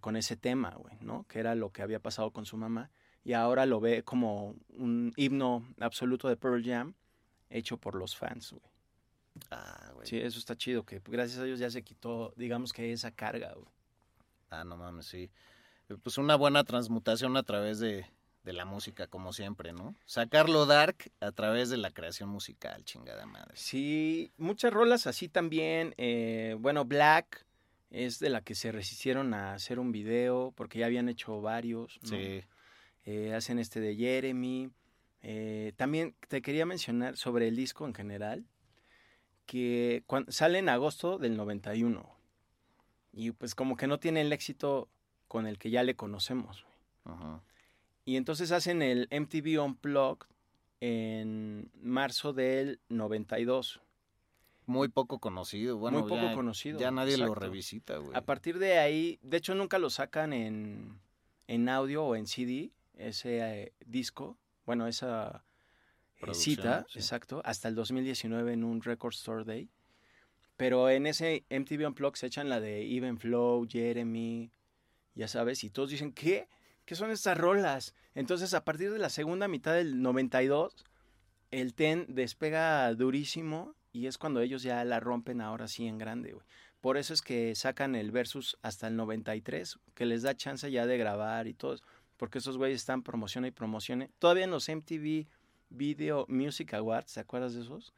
[0.00, 1.24] con ese tema, güey, ¿no?
[1.28, 2.90] Que era lo que había pasado con su mamá
[3.24, 6.94] y ahora lo ve como un himno absoluto de Pearl Jam
[7.50, 8.64] hecho por los fans, güey.
[9.50, 10.06] Ah, güey.
[10.06, 13.52] Sí, eso está chido, que gracias a Dios ya se quitó, digamos que esa carga,
[13.54, 13.68] güey.
[14.50, 15.30] Ah, no mames, sí.
[16.02, 18.06] Pues una buena transmutación a través de,
[18.48, 19.94] de la música, como siempre, ¿no?
[20.06, 23.52] Sacarlo dark a través de la creación musical, chingada madre.
[23.54, 25.94] Sí, muchas rolas así también.
[25.98, 27.44] eh, bueno, Black
[27.90, 31.98] es de la que se resistieron a hacer un video porque ya habían hecho varios.
[32.02, 32.08] ¿no?
[32.08, 32.42] Sí.
[33.04, 34.70] Eh, hacen este de Jeremy.
[35.22, 38.44] Eh, también te quería mencionar sobre el disco en general,
[39.46, 42.14] que cuan- sale en agosto del 91.
[43.12, 44.88] Y pues como que no tiene el éxito
[45.26, 46.64] con el que ya le conocemos.
[47.04, 47.16] güey.
[47.16, 47.42] Ajá.
[48.08, 50.26] Y entonces hacen el MTV Unplugged
[50.80, 53.82] en marzo del 92.
[54.64, 55.76] Muy poco conocido.
[55.76, 58.16] Bueno, Muy poco ya- conocido, Ya nadie lo revisita, güey.
[58.16, 60.98] A partir de ahí, de hecho nunca lo sacan en,
[61.48, 65.44] en audio o en CD, ese eh, disco, bueno, esa
[66.22, 67.00] eh, cita, sí.
[67.00, 69.68] exacto, hasta el 2019 en un Record Store Day.
[70.56, 74.50] Pero en ese MTV Unplugged se echan la de Even Flow, Jeremy,
[75.14, 76.48] ya sabes, y todos dicen, ¿qué?
[76.88, 77.94] ¿Qué son estas rolas?
[78.14, 80.74] Entonces, a partir de la segunda mitad del 92,
[81.50, 86.32] el TEN despega durísimo y es cuando ellos ya la rompen ahora sí en grande,
[86.32, 86.46] güey.
[86.80, 90.86] Por eso es que sacan el versus hasta el 93, que les da chance ya
[90.86, 91.76] de grabar y todo,
[92.16, 94.08] porque esos güeyes están promociona y promocione.
[94.18, 95.26] Todavía en los MTV
[95.68, 97.92] Video Music Awards, ¿te acuerdas de esos?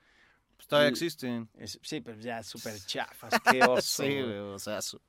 [0.57, 1.49] Pues todavía existen.
[1.57, 4.03] Es- sí, pero ya súper chafas, qué oso.
[4.03, 4.25] sí, güey.
[4.25, 5.01] güey, o sea, su-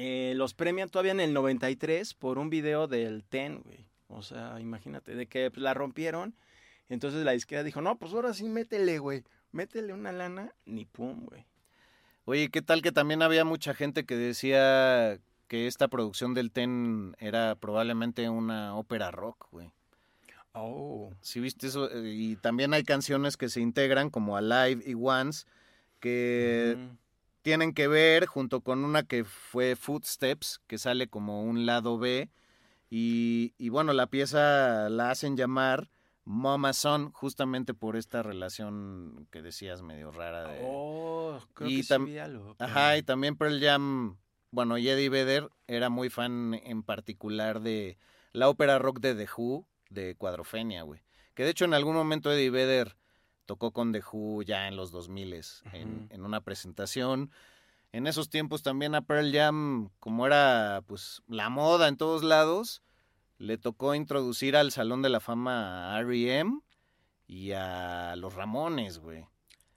[0.00, 3.84] Eh, los premian todavía en el 93 por un video del TEN, güey.
[4.06, 6.36] O sea, imagínate, de que pues, la rompieron.
[6.88, 9.24] Entonces la disquera dijo, no, pues ahora sí métele, güey.
[9.50, 11.44] Métele una lana, ni pum, güey.
[12.26, 17.16] Oye, ¿qué tal que también había mucha gente que decía que esta producción del Ten
[17.18, 19.72] era probablemente una ópera rock, güey?
[20.52, 21.12] Oh.
[21.22, 21.90] ¿Sí viste eso?
[21.90, 25.44] Eh, Y también hay canciones que se integran como Alive y Once
[25.98, 26.76] que.
[27.42, 32.30] Tienen que ver junto con una que fue Footsteps, que sale como un lado B.
[32.90, 35.90] Y, y bueno, la pieza la hacen llamar
[36.24, 40.60] Mama Son, justamente por esta relación que decías medio rara de...
[40.62, 42.56] Oh, creo Y que sí tam- algo.
[42.58, 44.18] Ajá, y también Pearl Jam,
[44.50, 47.98] bueno, y Eddie Vedder era muy fan en particular de
[48.32, 51.02] la ópera rock de The Who, de Cuadrofenia, güey.
[51.34, 52.96] Que de hecho en algún momento Eddie Vedder
[53.48, 55.40] tocó con The Who ya en los 2000
[55.72, 57.30] en, una presentación.
[57.92, 62.82] En esos tiempos también a Pearl Jam, como era pues la moda en todos lados,
[63.38, 66.60] le tocó introducir al Salón de la Fama a R.E.M.
[67.26, 69.24] y a los Ramones, güey.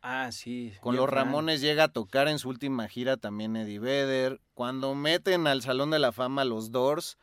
[0.01, 0.73] Ah, sí.
[0.81, 1.09] Con los.
[1.09, 4.41] Ramones llega a tocar en su última gira también Eddie Vedder.
[4.53, 7.17] Cuando meten al Salón de la Fama los Doors,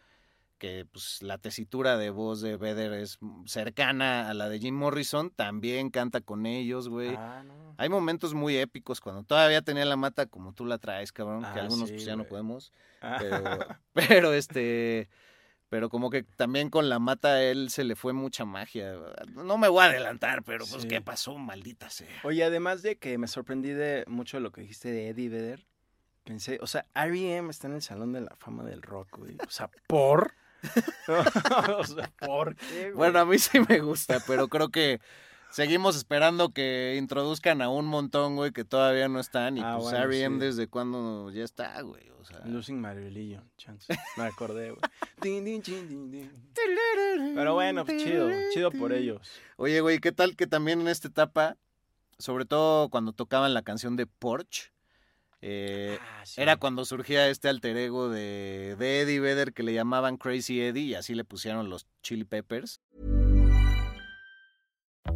[0.59, 5.31] que pues la tesitura de voz de Vedder es cercana a la de Jim Morrison,
[5.31, 7.15] también canta con ellos, güey.
[7.17, 7.75] Ah, no.
[7.79, 11.61] Hay momentos muy épicos cuando todavía tenía la mata como tú la traes, cabrón, que
[11.61, 12.73] Ah, algunos sí, pues ya no podemos.
[13.01, 13.17] Ah.
[13.21, 13.59] Pero,
[13.93, 15.09] pero este,
[15.69, 18.95] pero como que también con la mata a él se le fue mucha magia.
[19.29, 20.89] No me voy a adelantar, pero pues Sí.
[20.89, 22.09] qué pasó, maldita sea.
[22.25, 25.67] Oye, además de que me sorprendí de mucho lo que dijiste de Eddie Vedder,
[26.25, 27.49] pensé, o sea, R.E.M.
[27.51, 29.37] está en el Salón de la Fama del Rock, güey.
[29.47, 30.35] O sea, ¿por?
[31.79, 32.93] o sea, ¿por qué, güey?
[32.95, 35.01] Bueno, a mí sí me gusta, pero creo que
[35.51, 39.57] seguimos esperando que introduzcan a un montón, güey, que todavía no están.
[39.59, 40.37] Y Ah, pues bueno, R.E.M.
[40.39, 40.47] sí.
[40.47, 42.09] desde cuándo ya está, güey.
[42.21, 42.41] O sea.
[42.45, 43.87] Losing My Religion, chance.
[44.17, 44.81] Me acordé, güey.
[47.35, 49.21] Pero bueno, pues chido, chido por ellos.
[49.57, 51.57] Oye, güey, ¿qué tal que también en esta etapa,
[52.19, 54.73] sobre todo cuando tocaban la canción de Porch,
[55.41, 56.41] eh, Ah, sí.
[56.41, 60.83] era cuando surgía este alter ego de, de Eddie Vedder que le llamaban Crazy Eddie
[60.87, 62.81] y así le pusieron los Chili Peppers.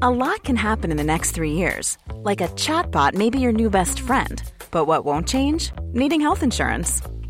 [0.01, 1.97] A lot can happen in the next three years.
[2.25, 4.43] Like a chatbot may be your new best friend.
[4.71, 5.71] But what won't change?
[5.93, 7.03] Needing health insurance.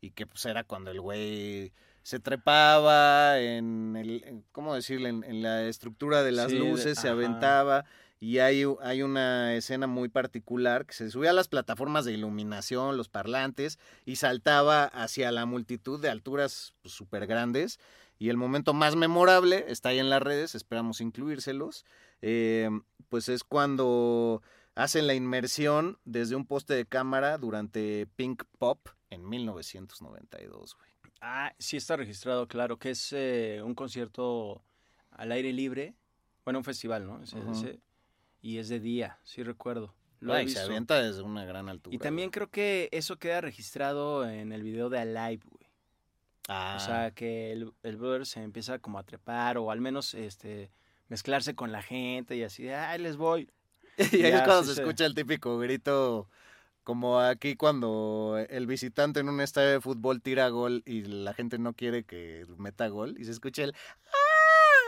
[0.00, 5.10] Y que pues era cuando el güey se trepaba en el, en- ¿cómo decirle?
[5.10, 7.84] En, en la estructura de las Sí, de- luces, se aventaba
[8.18, 12.96] y hay, hay una escena muy particular que se subía a las plataformas de iluminación,
[12.96, 17.78] los parlantes y saltaba hacia la multitud de alturas súper grandes
[18.18, 21.86] y el momento más memorable está ahí en las redes, esperamos incluírselos,
[22.20, 22.68] eh,
[23.08, 24.42] pues es cuando
[24.74, 30.90] hacen la inmersión desde un poste de cámara durante Pink Pop en 1992, güey.
[31.20, 34.62] Ah, sí está registrado, claro, que es eh, un concierto
[35.10, 35.94] al aire libre.
[36.44, 37.22] Bueno, un festival, ¿no?
[37.22, 37.50] Ese- Ujú.
[37.52, 37.80] ese,
[38.40, 39.94] y es de día, sí recuerdo.
[40.20, 41.94] Lo he Ay, se avienta desde una gran altura.
[41.94, 45.70] Y también creo que eso queda registrado en el video de Alive, güey.
[46.48, 50.14] Ah, O sea, que el, el brother se empieza como a trepar o al menos
[50.14, 50.70] este
[51.08, 53.50] mezclarse con la gente y así, ay, les voy.
[54.12, 56.28] y ahí es cuando sí se se- escucha el típico grito,
[56.90, 61.56] como aquí cuando el visitante en un estadio de fútbol tira gol y la gente
[61.56, 63.76] no quiere que meta gol y se escucha el...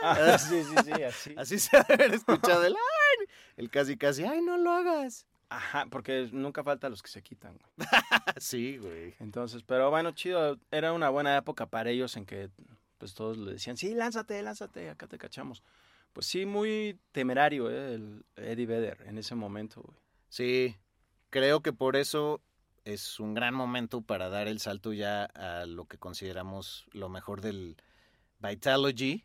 [0.01, 1.33] Ah, sí, sí, sí, así.
[1.37, 2.73] Así se ha escuchado el...
[2.73, 5.25] "Ay", El casi casi, ay, no lo hagas.
[5.47, 7.87] Ajá, porque nunca falta los que se quitan, güey.
[8.37, 9.13] Sí, güey.
[9.21, 12.49] Entonces, pero bueno, chido, era una buena época para ellos en que
[12.97, 15.63] pues todos le decían, sí, lánzate, lánzate, acá te cachamos.
[16.11, 17.93] Pues sí, muy temerario, ¿eh?
[17.95, 19.97] El Eddie Vedder en ese momento, güey.
[20.27, 20.75] Sí,
[21.33, 22.41] creo que por eso
[22.85, 27.41] es un gran momento para dar el salto ya a lo que consideramos lo mejor
[27.41, 27.75] del
[28.37, 29.23] Vitalogy.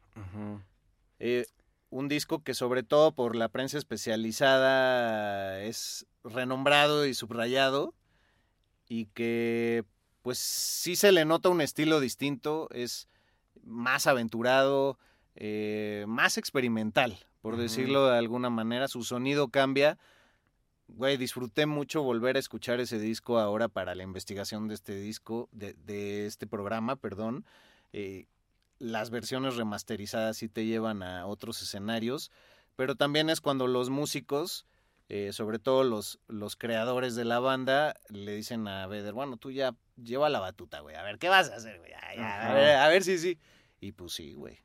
[1.19, 1.45] Eh,
[1.91, 7.95] un disco que sobre todo por la prensa especializada es renombrado y subrayado
[8.89, 9.85] y que
[10.23, 13.07] pues sí se le nota un estilo distinto, es
[13.63, 14.99] más aventurado,
[15.35, 19.99] eh, más experimental, por decirlo de alguna manera, su sonido cambia.
[20.89, 25.49] Güey, disfruté mucho volver a escuchar ese disco ahora para la investigación de este disco,
[25.53, 27.45] de, de este programa, perdón.
[27.93, 28.27] Eh,
[28.79, 32.31] las versiones remasterizadas sí te llevan a otros escenarios,
[32.77, 34.67] pero también es cuando los músicos,
[35.09, 39.51] eh, sobre todo los, los creadores de la banda, le dicen a Vedder, bueno, tú
[39.51, 41.91] ya lleva la batuta, güey, a ver, ¿qué vas a hacer, güey?
[41.91, 43.39] Ya, ya, a, ver, a ver si sí.
[43.81, 44.59] Y pues sí, güey.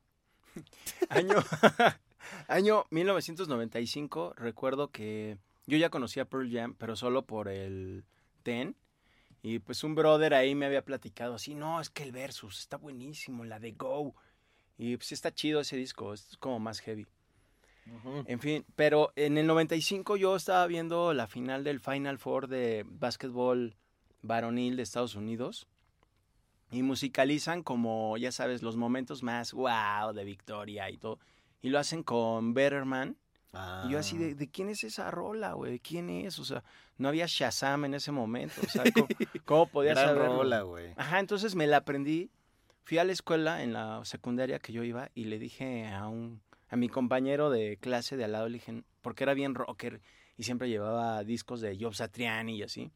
[1.09, 1.35] Año,
[2.47, 8.03] año 1995, recuerdo que yo ya conocía Pearl Jam, pero solo por el
[8.43, 8.75] Ten.
[9.41, 12.77] Y pues un brother ahí me había platicado así, no, es que el Versus está
[12.77, 14.15] buenísimo, la de Go.
[14.77, 17.05] Y pues está chido ese disco, es como más heavy.
[18.25, 22.85] En fin, pero en el 95 yo estaba viendo la final del Final Four de
[22.87, 23.75] básquetbol
[24.21, 25.67] varonil de Estados Unidos.
[26.71, 31.19] Y musicalizan como, ya sabes, los momentos más wow de victoria y todo.
[31.61, 33.17] Y lo hacen con Betterman.
[33.85, 35.73] Y yo así, de, ¿de quién es esa rola, güey?
[35.73, 36.39] ¿De quién es?
[36.39, 36.63] O sea,
[36.97, 38.55] no había Shazam en ese momento.
[38.65, 39.07] O sea, ¿cómo,
[39.45, 40.37] cómo podía Gran saberlo?
[40.37, 40.93] rola, güey.
[40.97, 42.31] Ajá, entonces me la aprendí.
[42.83, 46.41] Fui a la escuela en la secundaria que yo iba y le dije a un
[46.69, 50.01] a mi compañero de clase de al lado, le dije, porque era bien rocker
[50.37, 52.91] y siempre llevaba discos de Job Satriani y así.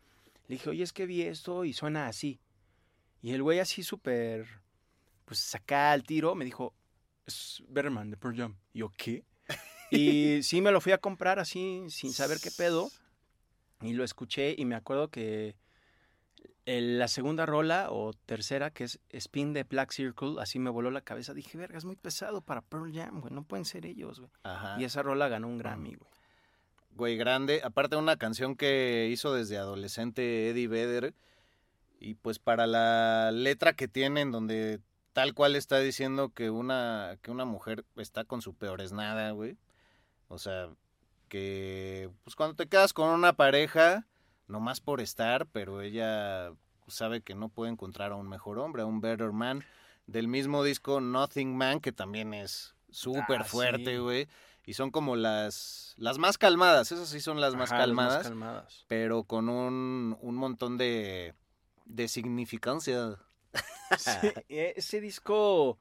[0.48, 2.40] Le dije, oye, es que vi esto y suena así.
[3.22, 4.48] Y el güey así súper,
[5.26, 6.74] pues saca al tiro, me dijo,
[7.28, 8.56] es Betterman de Pearl Jam.
[8.74, 9.24] Y yo, ¿qué?
[9.92, 12.90] Y sí me lo fui a comprar así, sin saber qué pedo.
[13.82, 15.56] Y lo escuché y me acuerdo que
[16.66, 20.92] el- la segunda rola o tercera, que es Spin de Black Circle, así me voló
[20.92, 21.34] la cabeza.
[21.34, 23.34] Dije, verga, es muy pesado para Pearl Jam, güey.
[23.34, 24.32] No pueden ser ellos, güey.
[24.44, 24.76] Ajá.
[24.80, 26.12] Y esa rola ganó un Grammy, güey.
[26.92, 27.62] Güey, grande.
[27.64, 31.14] Aparte de una canción que hizo desde adolescente Eddie Vedder.
[32.00, 34.82] Y pues para la letra que tiene, en donde
[35.14, 39.32] tal cual está diciendo que una, que una mujer está con su peor es nada,
[39.32, 39.58] güey.
[40.28, 40.70] O sea,
[41.30, 44.08] que pues cuando te quedas con una pareja,
[44.48, 46.52] nomás por estar, pero ella
[46.88, 49.64] sabe que no puede encontrar a un mejor hombre, a un better man.
[50.06, 53.98] Del mismo disco Nothing Man, que también es súper Ah, fuerte, sí.
[53.98, 54.28] güey.
[54.66, 58.24] Y son como las, las más calmadas, esas sí son las más Ajá, las calmadas,
[58.24, 58.86] calmadas.
[58.88, 61.34] pero con un, un montón de,
[61.86, 63.18] de significancia.
[63.98, 65.80] Sí, ese disco,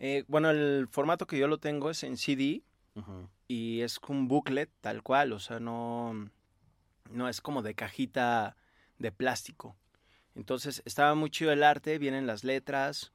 [0.00, 2.64] eh, bueno, el formato que yo lo tengo es en CD
[2.98, 3.28] Ujú.
[3.46, 6.30] y es un booklet tal cual, o sea, no,
[7.10, 8.56] no es como de cajita
[8.98, 9.76] de plástico.
[10.34, 13.10] Entonces estaba muy chido el arte, vienen las letras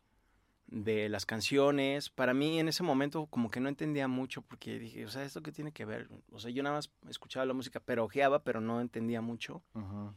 [0.67, 2.09] de las canciones.
[2.09, 5.41] Para mí en ese momento como que no entendía mucho porque dije, o sea, ¿esto
[5.41, 6.09] qué tiene que ver?
[6.31, 9.63] O sea, yo nada más escuchaba la música, pero ojeaba, pero no entendía mucho.
[9.73, 10.13] Ujú.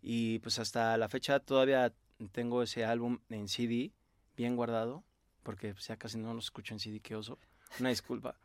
[0.00, 1.92] Y pues hasta la fecha todavía
[2.32, 3.92] tengo ese álbum en CD
[4.36, 5.04] bien guardado,
[5.42, 7.38] porque pues, ya casi no lo escucho en CD, qué oso.
[7.78, 8.36] Una disculpa.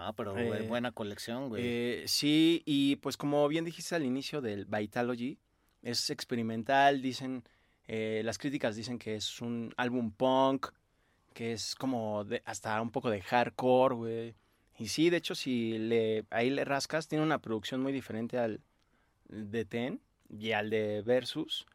[0.00, 1.62] Ah, pero Eh, buena colección, güey.
[1.64, 5.38] Eh, sí, y pues como bien dijiste al inicio del Vitalogy,
[5.82, 7.44] es experimental, dicen,
[7.86, 10.68] eh, las críticas dicen que es un álbum punk,
[11.34, 14.34] que es como de, hasta un poco de hardcore, güey.
[14.78, 18.60] Y sí, de hecho, si le, ahí le rascas, tiene una producción muy diferente al
[19.28, 21.66] de Ten y al de Versus.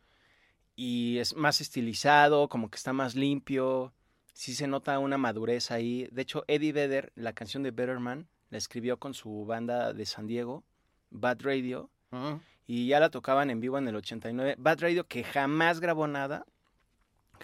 [0.76, 3.94] Y es más estilizado, como que está más limpio.
[4.34, 6.08] Sí se nota una madurez ahí.
[6.12, 10.06] De hecho, Eddie Vedder, la canción de Better Man, la escribió con su banda de
[10.06, 10.64] San Diego,
[11.12, 11.90] Bad Radio.
[12.12, 12.42] Ujú.
[12.66, 14.56] Y ya la tocaban en vivo en el 89.
[14.58, 16.46] Bad Radio que jamás grabó nada.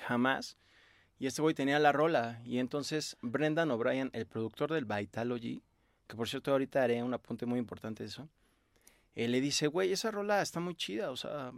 [0.08, 0.58] Jamás.
[1.20, 2.42] Y este güey tenía la rola.
[2.44, 5.62] Y entonces Brendan O'Brien, el productor del Vitalogy,
[6.08, 8.30] que por cierto ahorita haré un apunte muy importante de eso,
[9.16, 11.12] eh, le dice, güey, esa rola está muy chida.
[11.12, 11.52] O sea,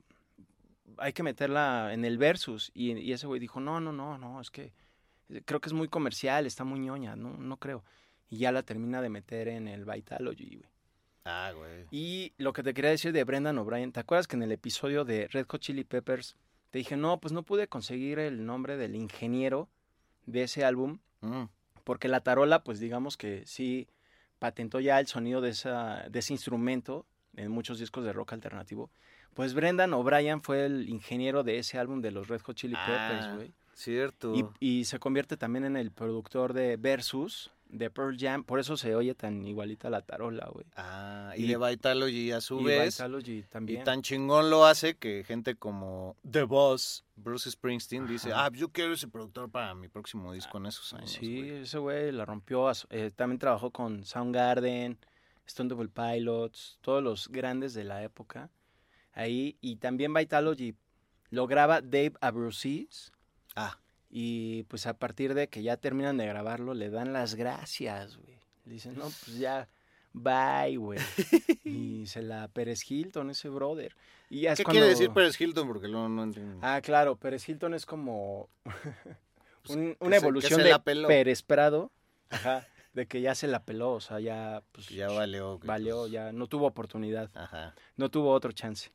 [0.97, 2.71] hay que meterla en el versus.
[2.73, 4.73] Y, y ese güey dijo, no, no, no, no, es que
[5.45, 7.83] creo que es muy comercial, está muy ñoña, no, no creo.
[8.29, 10.69] Y ya la termina de meter en el Vitalogy, güey.
[11.25, 11.85] Ah, güey.
[11.91, 15.05] Y lo que te quería decir de Brendan O'Brien, ¿te acuerdas que en el episodio
[15.05, 16.35] de Red Hot Chili Peppers
[16.71, 19.69] te dije, no, pues no pude conseguir el nombre del ingeniero
[20.25, 20.99] de ese álbum?
[21.21, 21.43] Mm.
[21.83, 23.87] Porque la tarola, pues digamos que sí
[24.39, 27.05] patentó ya el sonido de, esa, de ese instrumento
[27.35, 28.89] en muchos discos de rock alternativo.
[29.33, 33.25] Pues Brendan O'Brien fue el ingeniero de ese álbum de los Red Hot Chili Peppers,
[33.25, 33.53] Ah, güey.
[33.73, 34.33] Cierto.
[34.35, 38.43] Y, y se convierte también en el productor de Versus, de Pearl Jam.
[38.43, 40.65] Por eso se oye tan igualita la tarola, güey.
[40.75, 42.95] Ah, y, y- de Vitalogy a su Y vez.
[42.97, 43.83] Vitalogy Y también.
[43.83, 48.93] tan chingón lo hace que gente como The Boss, Bruce Springsteen, dice, ah, yo quiero
[48.93, 51.11] ese productor para mi próximo disco en esos años.
[51.11, 51.49] Sí, güey".
[51.61, 52.69] ese güey la rompió.
[52.89, 54.97] eh, también trabajó con Soundgarden,
[55.47, 58.49] Stone Temple Pilots, todos los grandes de la época.
[59.13, 59.57] Ahí.
[59.61, 60.75] Y también Vitalogy
[61.29, 63.11] lo graba Dave Abruzzes.
[63.55, 63.77] Ah,
[64.09, 68.37] Y pues a partir de que ya terminan de grabarlo, le dan las gracias, güey.
[68.65, 69.67] Le dicen, no, pues ya,
[70.13, 70.99] bye, güey.
[71.63, 73.95] y se la Pérez Hilton, ese brother.
[74.29, 75.67] Y ya es ¿qué cuando- quiere decir Pérez Hilton?
[75.67, 76.59] Porque no, no entiendo.
[76.61, 78.73] Ah, claro, Pérez Hilton es como un-
[79.63, 80.79] Pues, que una se- evolución de.
[81.07, 81.91] Pérez Prado,
[82.29, 85.59] ajá, de que ya se la peló, o sea, ya pues, ya valió.
[85.59, 87.73] valió, pues, ya no tuvo oportunidad, Ajá.
[87.97, 88.91] no tuvo otro chance.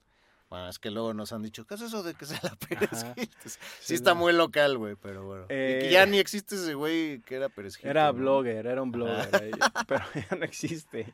[0.49, 3.05] Bueno, es que luego nos han dicho, ¿qué es eso de que sea la Pérez.
[3.17, 3.35] Hilton?
[3.47, 4.21] Sí, Sí, está no.
[4.21, 5.45] muy local, güey, pero bueno.
[5.45, 7.91] y que Eh, ya ni existe ese güey que era Pérez Hilton.
[7.91, 8.15] Era ¿no?
[8.19, 9.51] blogger, era un blogger,
[9.89, 11.13] pero ya no existe.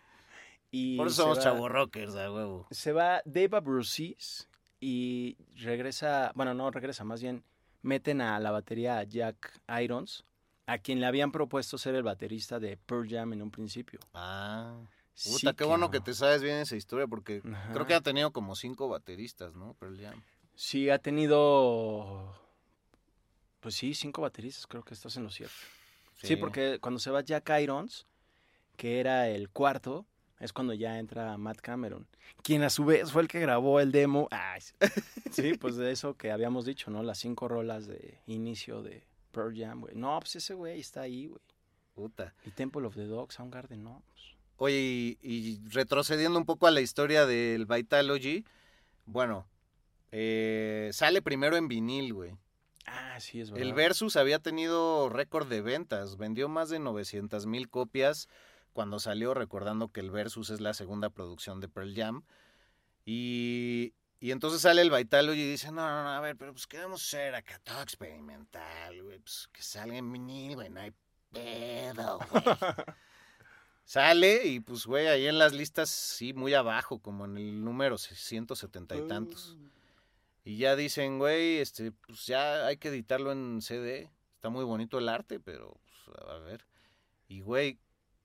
[0.70, 2.66] Y Por eso somos va- chavos rockers, a huevo.
[2.70, 4.48] Se va Dave Abruzzes
[4.80, 7.42] y regresa, bueno, no regresa, más bien
[7.82, 10.24] meten a la batería a Jack Irons,
[10.66, 13.98] a quien le habían propuesto ser el baterista de Pearl Jam en un principio.
[14.14, 14.76] Ah.
[15.14, 17.72] Sí Puta, qué bueno que te sabes bien esa historia, porque Ajá.
[17.72, 19.74] creo que ha tenido como cinco bateristas, ¿no?
[19.74, 20.22] Pearl Jam.
[20.54, 22.34] Sí, ha tenido.
[23.60, 25.54] Pues sí, cinco bateristas, creo que estás en lo cierto.
[26.22, 28.06] Sí, porque cuando se va Jack Irons,
[28.76, 30.06] que era el cuarto,
[30.38, 32.06] es cuando ya entra Matt Cameron,
[32.42, 34.28] quien a su vez fue el que grabó el demo.
[34.30, 34.60] Ay,
[35.30, 37.02] sí, pues de eso que habíamos dicho, ¿no?
[37.02, 39.94] Las cinco rolas de inicio de Pearl Jam, güey.
[39.94, 41.40] No, pues ese güey está ahí, güey.
[41.94, 42.34] Puta.
[42.44, 44.02] Y Temple of the Dog, Soundgarden, no.
[44.08, 44.31] pues,
[44.64, 48.44] Oye, y, y retrocediendo un poco a la historia del Vitalogy,
[49.06, 49.44] bueno,
[50.12, 52.36] eh, sale primero en vinil, güey.
[52.86, 53.66] Ah, sí, es verdad.
[53.66, 58.28] El Versus había tenido récord de ventas, vendió más de 900 mil copias
[58.72, 62.22] cuando salió, recordando que el Versus es la segunda producción de Pearl Jam.
[63.04, 66.68] Y, y entonces sale el Vitalogy y dice, no, no, no, a ver, pero pues
[66.68, 70.92] queremos ser acá todo experimental, güey, pues que salga en vinil, güey, no hay
[71.32, 72.44] pedo, güey.
[73.84, 77.98] Sale y pues, güey, ahí en las listas, sí, muy abajo, como en el número
[77.98, 79.56] 170 y tantos.
[80.44, 84.10] Y ya dicen, güey, este, pues ya hay que editarlo en CD.
[84.36, 86.66] Está muy bonito el arte, pero, pues, a ver.
[87.28, 87.78] Y, güey,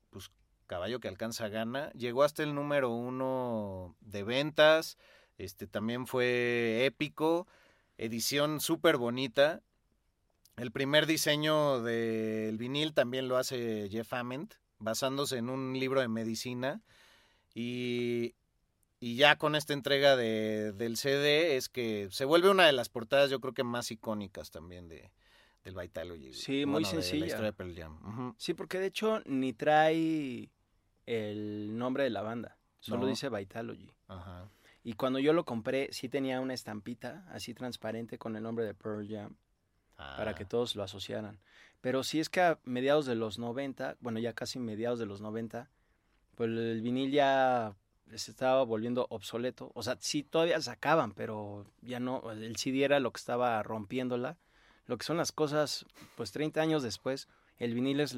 [0.09, 0.31] pues
[0.67, 1.91] caballo que alcanza gana.
[1.91, 4.97] Llegó hasta el número uno de ventas.
[5.37, 7.47] Este, también fue épico.
[7.97, 9.61] Edición súper bonita.
[10.57, 16.07] El primer diseño del vinil también lo hace Jeff Ament, basándose en un libro de
[16.07, 16.81] medicina.
[17.53, 18.35] Y,
[18.99, 22.89] y ya con esta entrega de, del CD es que se vuelve una de las
[22.89, 25.11] portadas yo creo que más icónicas también de,
[25.63, 26.33] del Vitalogy.
[26.33, 27.19] Sí, muy Bueno, de sencilla.
[27.21, 28.35] la historia de Pearl Jam.
[28.37, 30.49] Sí, porque de hecho ni trae
[31.05, 33.07] el nombre de la banda, solo No.
[33.07, 33.91] dice Vitalogy.
[34.07, 34.49] Ajá.
[34.83, 38.73] Y cuando yo lo compré, sí tenía una estampita así transparente con el nombre de
[38.73, 39.35] Pearl Jam
[39.95, 41.39] para que Ah, todos lo asociaran.
[41.81, 45.21] Pero sí es que a mediados de los 90, bueno, ya casi mediados de los
[45.21, 45.69] 90,
[46.35, 47.75] pues el vinil ya
[48.15, 49.71] se estaba volviendo obsoleto.
[49.73, 54.37] O sea, sí todavía sacaban, pero ya no, el CD era lo que estaba rompiéndola.
[54.85, 58.15] Lo que son las cosas, pues 30 años después, el vinil es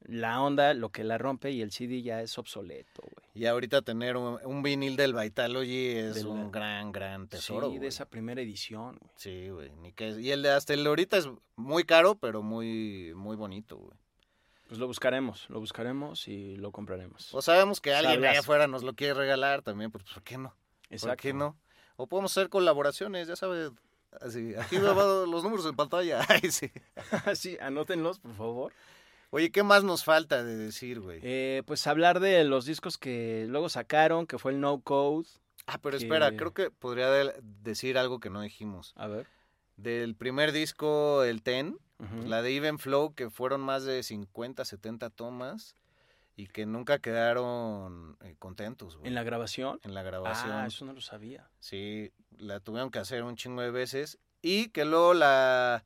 [0.00, 3.26] la onda, lo que la rompe y el CD ya es obsoleto, güey.
[3.34, 7.70] Y ahorita tener un, un vinil del Vitalogy es un gran, gran tesoro.
[7.70, 9.12] sí, de esa primera edición, güey.
[9.16, 9.70] Sí, güey.
[10.20, 13.96] Y el de hasta el de ahorita es muy caro, pero muy, muy bonito, güey.
[14.68, 17.32] Pues lo buscaremos, lo buscaremos y lo compraremos.
[17.32, 20.54] O sabemos que alguien allá afuera nos lo quiere regalar también, pues ¿por qué no?
[21.00, 21.56] ¿Por qué no?
[21.96, 23.72] O podemos hacer colaboraciones, ya sabes.
[24.20, 24.96] Así, aquí me van
[25.30, 26.20] los números en pantalla.
[26.28, 26.70] Ay, sí.
[27.34, 28.72] sí, anótenlos, por favor.
[29.30, 31.20] Oye, ¿qué más nos falta de decir, güey?
[31.22, 35.28] Eh, pues hablar de los discos que luego sacaron, que fue el No Code.
[35.66, 38.94] ah, pero que- espera, creo que podría de- decir algo que no dijimos.
[38.96, 39.26] A ver.
[39.76, 44.64] Del primer disco, el Ten, pues, la de Even Flow, que fueron más de 50,
[44.64, 45.74] 70 tomas.
[46.40, 49.08] y que nunca quedaron eh, contentos, güey.
[49.08, 49.80] ¿En la grabación?
[49.82, 50.52] En la grabación.
[50.52, 51.50] Ah, eso no lo sabía.
[51.58, 54.20] Sí, la tuvieron que hacer un chingo de veces.
[54.40, 55.84] Y que luego la,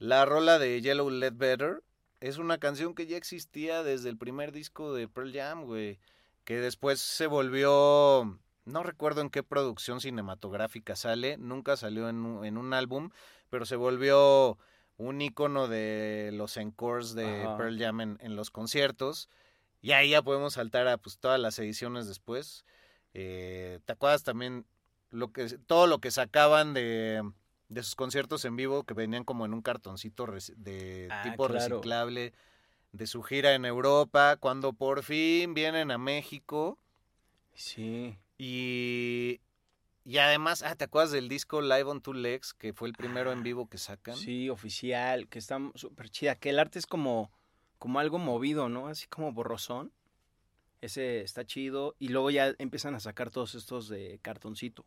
[0.00, 1.84] la rola de Yellow Let Better
[2.20, 5.98] es una canción que ya existía desde el primer disco de Pearl Jam, güey.
[6.44, 8.38] Que después se volvió.
[8.64, 11.36] No recuerdo en qué producción cinematográfica sale.
[11.38, 13.10] Nunca salió en un, en un álbum.
[13.50, 14.58] Pero se volvió
[14.96, 17.56] un icono de los encores de Ajá.
[17.56, 19.28] Pearl Jam en, en los conciertos.
[19.82, 22.64] Y ahí ya podemos saltar a pues todas las ediciones después.
[23.14, 24.66] Eh, ¿Te acuerdas también
[25.10, 27.22] lo que todo lo que sacaban de,
[27.68, 31.68] de sus conciertos en vivo que venían como en un cartoncito de Ah, tipo claro.
[31.68, 32.32] reciclable
[32.92, 36.78] de su gira en Europa cuando por fin vienen a México
[37.54, 38.16] Sí.
[38.38, 39.40] y
[40.04, 43.32] y además ah te acuerdas del disco Live on Two Legs que fue el primero
[43.32, 46.36] en Ah, vivo que sacan Sí, oficial, que está súper chida.
[46.36, 47.32] Que el arte es como,
[47.78, 48.86] como algo movido, ¿no?
[48.86, 49.92] Así como borrosón.
[50.80, 51.96] Ese está chido.
[51.98, 54.86] Y luego ya empiezan a sacar todos estos de cartoncito.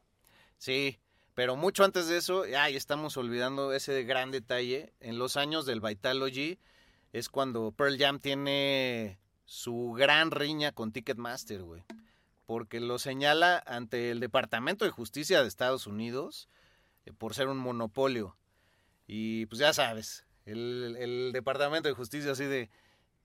[0.57, 0.99] Sí,
[1.35, 4.93] pero mucho antes de eso, ay, estamos olvidando ese gran detalle.
[4.99, 6.59] En los años del Vitalogy
[7.13, 11.83] es cuando Pearl Jam tiene su gran riña con Ticketmaster, güey.
[12.45, 16.49] Porque lo señala ante el Departamento de Justicia de Estados Unidos
[17.05, 18.35] eh, por ser un monopolio.
[19.07, 22.69] Y pues ya sabes, el, el Departamento de Justicia así de...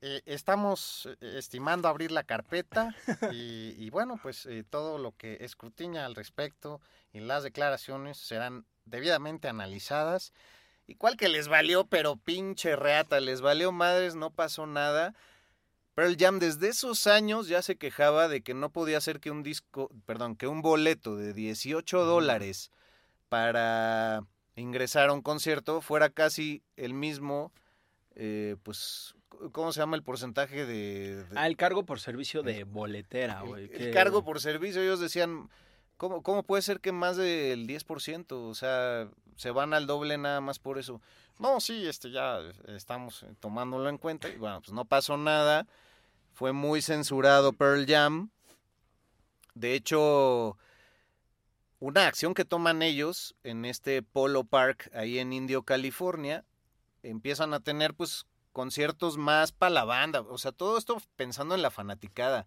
[0.07, 2.95] Eh, estamos eh, estimando abrir la carpeta
[3.33, 6.83] y, y bueno, pues eh, todo lo que escrutiña al respecto
[7.15, 10.35] y las declaraciones serán debidamente analizadas.
[10.87, 11.87] ¿Y cuál que les valió?
[11.87, 15.15] Pero pinche reata, les valió madres, no pasó nada.
[15.95, 19.43] Pearl Jam desde esos años ya se quejaba de que no podía ser que un
[19.43, 22.71] disco, perdón, que un boleto de 18 dólares
[23.31, 27.53] para ingresar a un concierto fuera casi el mismo,
[28.17, 29.15] eh, pues,
[29.53, 31.25] ¿cómo se llama el porcentaje de...
[31.25, 33.65] de- Ah, el cargo por servicio de boletera, el- güey.
[33.65, 35.49] el que- cargo por servicio, ellos decían,
[35.97, 38.33] ¿cómo, ¿cómo puede ser que más del 10%?
[38.33, 41.01] O sea, se van al doble nada más por eso.
[41.39, 44.29] No, sí, este ya estamos eh, tomándolo en cuenta.
[44.29, 45.67] Y bueno, pues no pasó nada.
[46.33, 48.31] Fue muy censurado Pearl Jam.
[49.55, 50.57] De hecho,
[51.79, 56.45] una acción que toman ellos en este Polo Park ahí en Indio, California,
[57.03, 60.23] empiezan a tener pues conciertos más para la banda.
[60.23, 62.47] O sea, todo esto pensando en la fanaticada.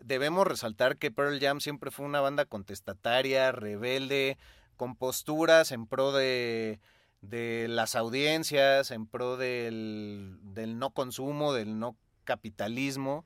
[0.00, 4.36] Debemos resaltar que Pearl Jam siempre fue una banda contestataria, rebelde,
[4.76, 6.80] con posturas en pro de,
[7.22, 13.24] de las audiencias, en pro del, del no consumo, del no capitalismo.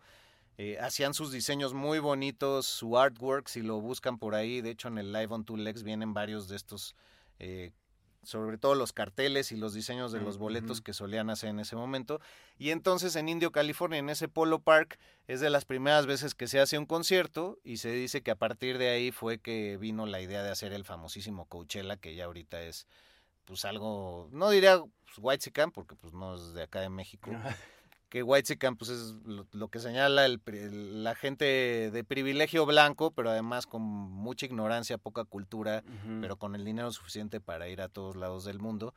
[0.59, 4.89] Eh, hacían sus diseños muy bonitos, su artwork, si lo buscan por ahí, de hecho
[4.89, 6.95] en el Live on Two Legs vienen varios de estos,
[7.39, 7.73] eh,
[8.23, 11.77] sobre todo los carteles y los diseños de los boletos que solían hacer en ese
[11.77, 12.21] momento.
[12.59, 16.49] Y entonces en Indio, California, en ese Polo Park, es de las primeras veces que
[16.49, 20.07] se hace un concierto y se dice que a partir de ahí fue que vino
[20.07, 22.87] la idea de hacer el famosísimo Coachella, que ya ahorita es
[23.45, 27.31] pues algo, no diría pues, Whitezican, porque pues no es de acá de México,
[28.09, 31.45] que Whitezican pues es lo, lo que señala el, el- la gente
[31.91, 35.83] de privilegio blanco, pero además con mucha ignorancia, poca cultura,
[36.21, 38.95] pero con el dinero suficiente para ir a todos lados del mundo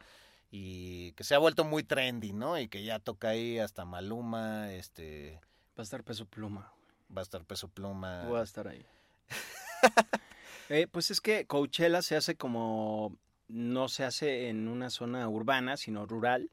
[0.50, 2.58] y que se ha vuelto muy trendy, ¿no?
[2.60, 5.40] Y que ya toca ahí hasta Maluma, este,
[5.78, 6.72] Va a estar peso pluma.
[7.16, 8.24] va a estar Peso Pluma.
[8.28, 8.86] Voy a estar ahí.
[10.70, 13.18] Eh, pues es que Coachella se hace como.
[13.50, 16.50] No se hace en una zona urbana, sino rural.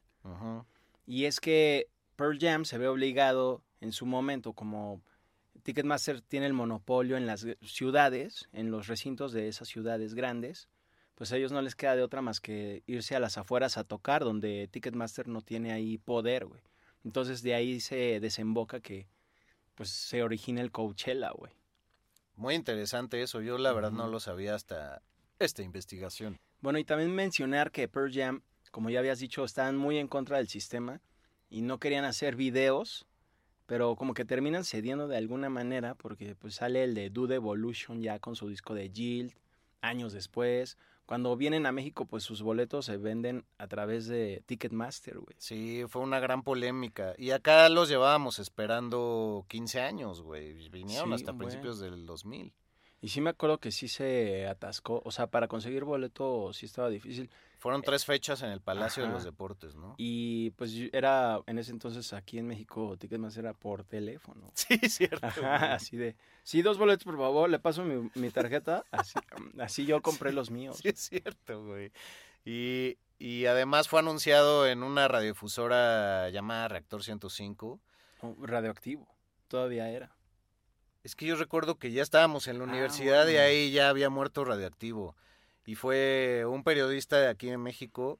[1.07, 1.87] Y es que
[2.19, 5.01] Pearl Jam se ve obligado en su momento, como
[5.63, 10.67] Ticketmaster tiene el monopolio en las ciudades, en los recintos de esas ciudades grandes,
[11.15, 13.85] pues a ellos no les queda de otra más que irse a las afueras a
[13.85, 16.61] tocar, donde Ticketmaster no tiene ahí poder, güey.
[17.05, 19.07] Entonces de ahí se desemboca que
[19.75, 21.53] pues se origina el Coachella, güey.
[22.35, 25.01] Muy interesante eso, yo la verdad no lo sabía hasta
[25.39, 26.37] esta investigación.
[26.59, 28.41] Bueno, y también mencionar que Pearl Jam,
[28.71, 30.99] como ya habías dicho, estaban muy en contra del sistema
[31.49, 33.05] y no querían hacer videos,
[33.65, 38.01] pero como que terminan cediendo de alguna manera porque pues sale el de Dude Evolution
[38.01, 39.33] ya con su disco de Jill
[39.81, 40.77] años después.
[41.05, 45.35] Cuando vienen a México, pues sus boletos se venden a través de Ticketmaster, güey.
[45.39, 47.15] Sí, fue una gran polémica.
[47.17, 50.53] Y acá los llevábamos esperando 15 años, güey.
[50.69, 52.53] Vinieron Sí, hasta principios del 2000.
[53.01, 56.89] Y sí me acuerdo que sí se atascó, o sea, para conseguir boleto sí estaba
[56.89, 57.31] difícil.
[57.59, 59.93] Fueron tres fechas en el Palacio de los Deportes, ¿no?
[59.97, 64.51] Y pues era, en ese entonces aquí en México, Ticketmaster era por teléfono.
[64.55, 65.25] Sí, cierto.
[65.27, 68.83] Ajá, así de, sí, dos boletos, por favor, le paso mi, mi tarjeta.
[68.91, 69.19] Así,
[69.59, 70.77] así yo compré los míos.
[70.81, 71.91] Sí, es cierto, güey.
[72.45, 77.79] Y, y además fue anunciado en una radiodifusora llamada Reactor 105.
[78.21, 79.07] Oh, radioactivo.
[79.49, 80.15] todavía era.
[81.03, 84.09] Es que yo recuerdo que ya estábamos en la Ah, universidad y ahí ya había
[84.09, 85.15] muerto radioactivo.
[85.69, 88.19] Y fue un periodista de aquí en México,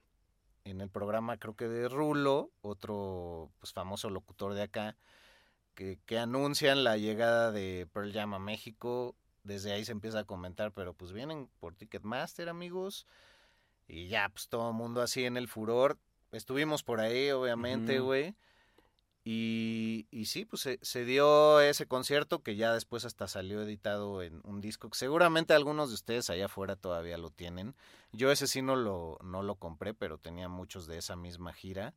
[0.65, 4.95] en el programa creo que de Rulo, otro pues, famoso locutor de acá,
[5.73, 9.15] que, que anuncian la llegada de Pearl Jam a México.
[9.43, 13.07] Desde ahí se empieza a comentar, pero pues vienen por Ticketmaster, amigos.
[13.87, 15.97] Y ya, pues todo el mundo así en el furor.
[16.31, 18.35] Estuvimos por ahí, obviamente, güey.
[19.23, 24.41] Y, y sí, pues se, dio ese concierto que ya después hasta salió editado en
[24.43, 27.75] un disco que seguramente algunos de ustedes allá afuera todavía lo tienen.
[28.11, 31.93] Yo ese sí no lo, no lo compré, pero tenía muchos de esa misma gira.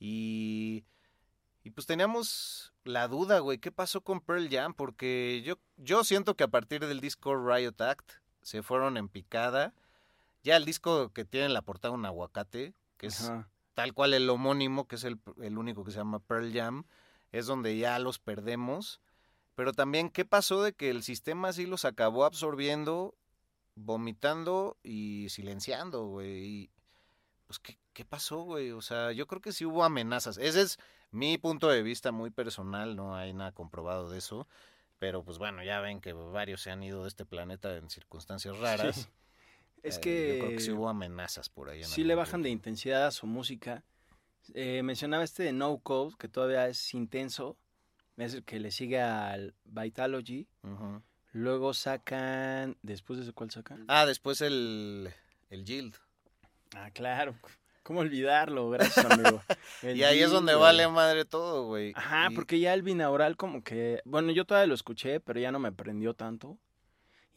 [0.00, 0.84] Y,
[1.64, 4.74] y pues teníamos la duda, güey, ¿qué pasó con Pearl Jam?
[4.74, 9.74] Porque yo, yo siento que a partir del disco Riot Act se fueron en picada.
[10.42, 13.30] Ya el disco que tiene en la portada un aguacate, que es.
[13.78, 16.84] Tal cual el homónimo, que es el, el único que se llama Pearl Jam,
[17.30, 19.00] es donde ya los perdemos.
[19.54, 23.14] Pero también, ¿qué pasó de que el sistema sí los acabó absorbiendo,
[23.76, 26.72] vomitando y silenciando, güey?
[27.46, 28.72] Pues, ¿qué, ¿qué pasó, güey?
[28.72, 30.38] O sea, yo creo que sí hubo amenazas.
[30.38, 30.80] Ese es
[31.12, 34.48] mi punto de vista muy personal, no hay nada comprobado de eso.
[34.98, 38.58] Pero, pues bueno, ya ven que varios se han ido de este planeta en circunstancias
[38.58, 38.96] raras.
[38.96, 39.06] Sí.
[39.82, 41.80] Es Eh, que Yo creo que sí hubo amenazas por ahí.
[41.82, 43.84] en sí le bajan de intensidad a su música.
[44.54, 47.56] Eh, mencionaba este de No Code, que todavía es intenso.
[48.16, 50.48] Es el que le sigue al Vitalogy.
[51.32, 52.76] Luego sacan.
[52.82, 53.84] ¿Después de ese cuál sacan?
[53.88, 55.12] Ah, después el,
[55.50, 55.94] el Yield.
[56.74, 57.34] Ah, claro.
[57.82, 58.68] ¿Cómo olvidarlo?
[58.70, 59.40] Gracias, amigo.
[59.82, 60.62] El Y ahí es donde güey.
[60.62, 61.92] vale madre todo, güey.
[61.96, 64.02] Ajá, Y- porque ya el binaural como que...
[64.04, 66.58] Bueno, yo todavía lo escuché, pero ya no me prendió tanto.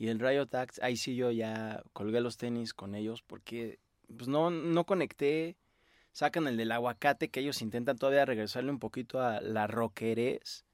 [0.01, 3.77] Y el Riot Act, ahí sí yo ya colgué los tenis con ellos porque
[4.17, 5.57] pues no, no conecté.
[6.11, 10.65] Sacan el del aguacate que ellos intentan todavía regresarle un poquito a la rockerez.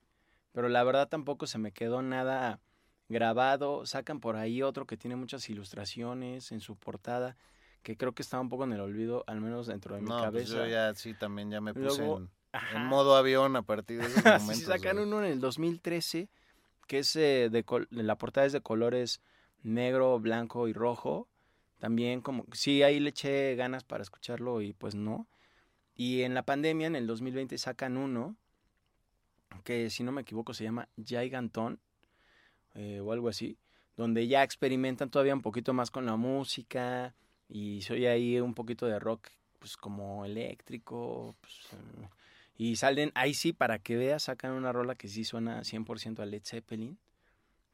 [0.54, 2.62] Pero la verdad tampoco se me quedó nada
[3.10, 3.86] grabado.
[3.86, 7.36] Sacan por ahí otro que tiene muchas ilustraciones en su portada.
[7.84, 10.20] Que creo que está un poco en el olvido, al menos dentro de mi No,
[10.20, 10.54] pues cabeza.
[10.56, 12.30] yo ya sí también ya me puse Luego, en,
[12.78, 14.64] en modo avión a partir de esos Sí, momentos.
[14.64, 16.30] sacan uno en el 2013,
[16.88, 19.22] que es eh, de la portada es de colores
[19.64, 21.28] negro, blanco y rojo.
[21.80, 25.28] También como, sí, ahí le eché ganas para escucharlo y pues no.
[25.96, 28.36] Y en la pandemia, en el 2020, sacan uno,
[29.64, 31.80] que si no me equivoco se llama Giganton,
[32.76, 33.58] eh, o algo así,
[33.96, 37.16] donde ya experimentan todavía un poquito más con la música
[37.50, 39.30] y soy ahí un poquito de rock,
[39.60, 42.10] pues como eléctrico, pues, eh,
[42.58, 46.26] y salen, ahí sí, para que veas, sacan una rola que sí suena 100% a
[46.26, 46.98] Led Zeppelin.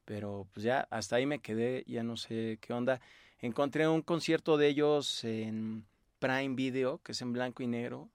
[0.06, 3.00] Pero pues ya, hasta ahí me quedé, ya no sé qué onda.
[3.40, 5.86] Encontré un concierto de ellos en
[6.20, 8.10] Prime Video, que es en blanco y negro.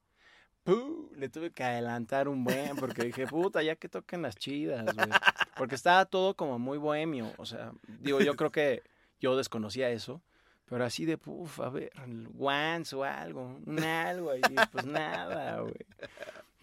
[0.65, 1.11] ¡Puh!
[1.17, 5.09] Le tuve que adelantar un buen, porque dije, puta, ya que toquen las chidas, güey.
[5.57, 7.33] Porque estaba todo como muy bohemio.
[7.39, 8.83] O sea, digo, yo creo que
[9.19, 10.21] yo desconocía eso.
[10.67, 11.91] Pero así de, puf, a ver,
[12.39, 15.87] Once o algo, un algo ahí, pues nada, güey.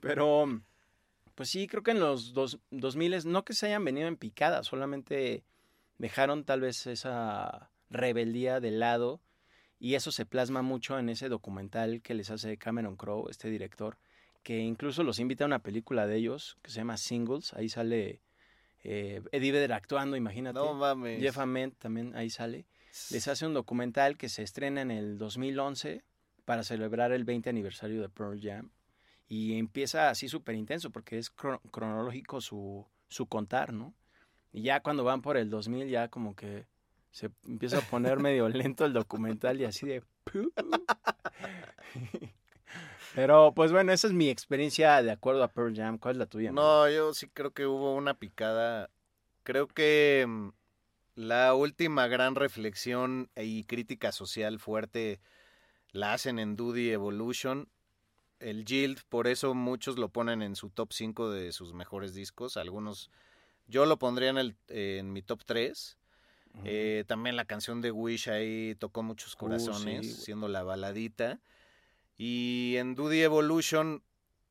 [0.06, 0.62] Pero,
[1.34, 4.64] pues sí, creo que en los dos, 2000 no que se hayan venido en picada,
[4.64, 5.44] solamente
[5.98, 9.22] dejaron tal vez esa rebeldía de lado
[9.80, 13.98] y eso se plasma mucho en ese documental que les hace Cameron Crowe, este director,
[14.44, 18.22] que incluso los invita a una película de ellos que se llama Singles, ahí sale
[18.84, 20.60] eh, Eddie Vedder actuando, imagínate.
[20.60, 21.20] No mames.
[21.20, 22.68] Jeff Ament también ahí sale.
[23.10, 26.04] Les hace un documental que se estrena en el 2011
[26.46, 28.70] para celebrar el 20 aniversario de Pearl Jam.
[29.28, 33.94] Y empieza así súper intenso porque es cro- cronológico su, su contar, ¿no?
[34.52, 36.68] Y ya cuando van por el 2000 ya como que
[37.12, 40.04] se empieza a poner medio lento el documental y así de...
[43.16, 45.98] Pero pues bueno, esa es mi experiencia de acuerdo a Pearl Jam.
[45.98, 46.52] ¿Cuál es la tuya?
[46.52, 48.90] No, yo sí creo que hubo una picada.
[49.44, 50.50] Creo que mm,
[51.16, 55.22] la última gran reflexión y crítica social fuerte
[55.92, 57.70] la hacen en Duty Evolution.
[58.40, 62.58] El Yield, por eso muchos lo ponen en su top 5 de sus mejores discos.
[62.58, 63.10] Algunos,
[63.68, 65.98] yo lo pondría en, el, en mi top 3.
[66.54, 66.64] Ujú.
[66.66, 71.40] Eh, también la canción de Wish ahí tocó muchos Uh, corazones, sí, siendo la baladita.
[72.18, 74.04] Y en Duty Evolution,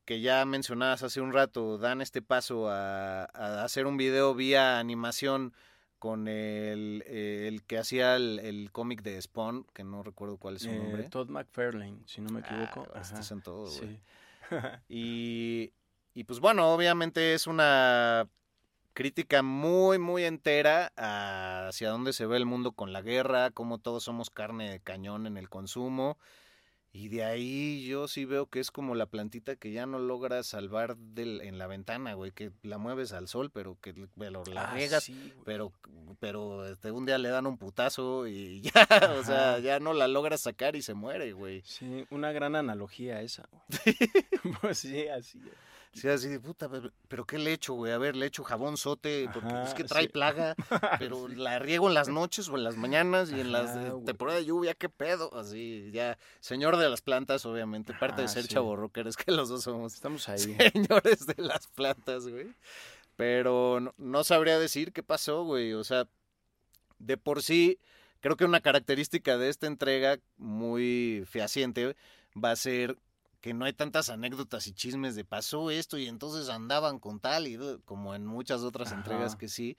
[0.05, 4.79] que ya mencionabas hace un rato, dan este paso a, a hacer un video vía
[4.79, 5.53] animación
[5.99, 10.57] con el, eh, el que hacía el, el cómic de Spawn, que no recuerdo cuál
[10.57, 11.03] es su Eh, nombre.
[11.09, 12.87] Todd McFarlane, si no me equivoco.
[12.93, 13.95] Ah, estás en todo, güey.
[13.95, 14.01] Sí.
[14.87, 15.73] Y,
[16.13, 18.29] y pues bueno, obviamente es una
[18.93, 23.79] crítica muy, muy entera a- hacia dónde se ve el mundo con la guerra, cómo
[23.79, 26.17] todos somos carne de cañón en el consumo.
[26.97, 30.41] Y de ahí yo sí veo que es como la plantita que ya no logra
[30.43, 34.69] salvar del, en la ventana, güey, que la mueves al sol, pero que pero la
[34.69, 35.73] Ah, riegas, sí, pero,
[36.21, 38.87] pero este, un día le dan un putazo y ya,
[39.19, 41.63] o sea, ya no la logra sacar y se muere, güey.
[41.65, 43.97] Sí, una gran analogía esa, güey.
[44.61, 45.39] pues sí, así.
[45.39, 45.74] es.
[45.95, 46.69] Sí, así de puta,
[47.07, 47.93] pero, ¿qué le echo, güey?
[47.93, 50.09] A ver, le echo jabón sote, porque es Ajá, que trae sí.
[50.09, 50.53] plaga,
[50.99, 54.03] pero la riego en las noches o en las mañanas y en las Ajá, de
[54.03, 55.33] temporada de lluvia, ¿qué pedo?
[55.33, 58.49] Así, ya, señor de las plantas, obviamente, parte de Ajá, ser sí.
[58.49, 60.57] chavo rocker es que los dos somos Estamos ahí.
[60.73, 62.47] señores de las plantas, güey.
[63.15, 65.71] Pero no, no sabría decir qué pasó, güey.
[65.73, 66.09] O sea,
[66.99, 67.79] de por sí,
[68.19, 71.95] creo que una característica de esta entrega muy fehaciente
[72.35, 72.97] va a ser
[73.45, 77.45] que no hay tantas anécdotas y chismes de pasó esto y entonces andaban con tal
[77.45, 79.77] y como en muchas otras entregas que sí.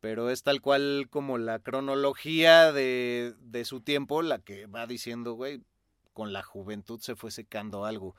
[0.00, 5.34] Pero es tal cual como la cronología de, de su tiempo la que va diciendo,
[5.34, 5.62] güey,
[6.12, 8.16] con la juventud se fue secando algo.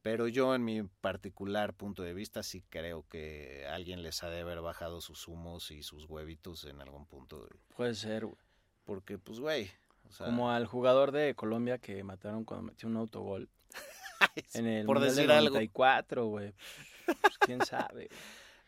[0.00, 4.40] Pero yo en mi particular punto de vista sí creo que alguien les ha de
[4.40, 7.46] haber bajado sus humos y sus huevitos en algún punto.
[7.76, 8.38] Puede ser, güey.
[8.84, 9.70] Porque pues, güey.
[10.08, 13.50] o sea, Como al jugador de Colombia que mataron cuando metió un autogol.
[14.54, 15.50] En el por del decir algo.
[15.50, 16.54] 94, güey.
[17.06, 18.08] Pues quién sabe.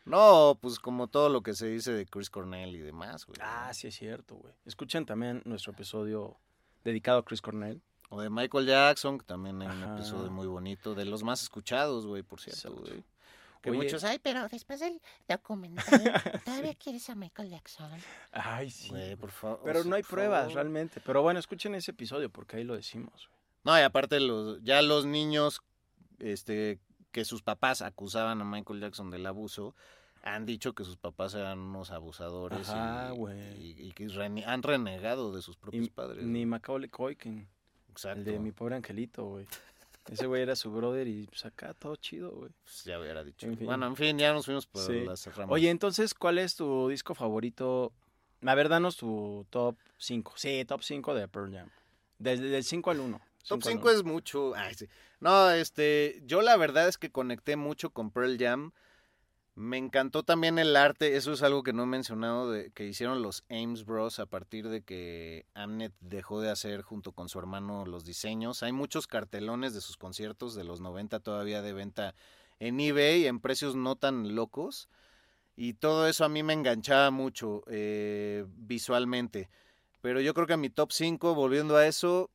[0.05, 3.39] No, pues como todo lo que se dice de Chris Cornell y demás, güey.
[3.41, 4.53] Ah, sí es cierto, güey.
[4.67, 6.37] Escuchen también nuestro episodio
[6.85, 7.81] dedicado a Chris Cornell.
[8.11, 12.07] O de Michael Jackson, que también hay un episodio muy bonito, de los más escuchados,
[12.07, 13.03] güey, por cierto, güey.
[13.63, 15.83] Que Oye, muchos, Ay, pero después del documental,
[16.45, 17.91] ¿todavía quieres a Michael Jackson?
[18.31, 18.91] Ay, sí.
[18.91, 19.63] güey, por favor.
[19.65, 20.55] Pero no hay pruebas favor.
[20.55, 21.01] realmente.
[21.01, 23.27] Pero bueno, escuchen ese episodio porque ahí lo decimos.
[23.31, 23.41] güey.
[23.65, 25.61] No, y aparte los, ya los niños,
[26.19, 26.79] este,
[27.13, 29.75] que sus papás acusaban a Michael Jackson del abuso,
[30.23, 33.13] han dicho que sus papás eran unos abusadores Ajá,
[33.59, 36.25] y, y- y que rene- han renegado de sus propios Y padres.
[36.25, 36.47] ni.
[36.47, 37.47] Macaulay Culkin,
[37.91, 38.19] Exacto.
[38.21, 39.47] el de mi pobre angelito, güey.
[40.11, 42.51] Ese güey era su brother y pues acá todo chido, güey.
[42.63, 43.47] Pues ya hubiera dicho.
[43.47, 43.67] En fin.
[43.67, 45.01] Bueno, en fin, ya nos fuimos por Sí.
[45.05, 45.51] las ramas.
[45.53, 47.91] Oye, entonces, ¿cuál es tu disco favorito?
[48.45, 50.35] A ver, danos tu top 5.
[50.37, 51.71] Sí, top 5 de Pearl Jam.
[52.19, 53.21] Desde del 5 al 1.
[53.47, 54.55] Top 5 es mucho.
[54.55, 54.87] Ay, sí.
[55.21, 58.73] No, este, yo la verdad es que conecté mucho con Pearl Jam.
[59.57, 63.23] Me encantó también el arte, eso es algo que no he mencionado, de, que hicieron
[63.23, 64.19] los Ames Bros.
[64.19, 68.65] a partir de que Amnet dejó de hacer junto con su hermano los diseños.
[68.65, 72.17] Hay muchos cartelones de sus conciertos de los 90 todavía de venta
[72.59, 74.89] en eBay en precios no tan locos.
[75.57, 79.51] Y todo eso a mí me enganchaba mucho eh, visualmente.
[80.01, 82.29] Pero yo creo que mi top 5, volviendo a eso,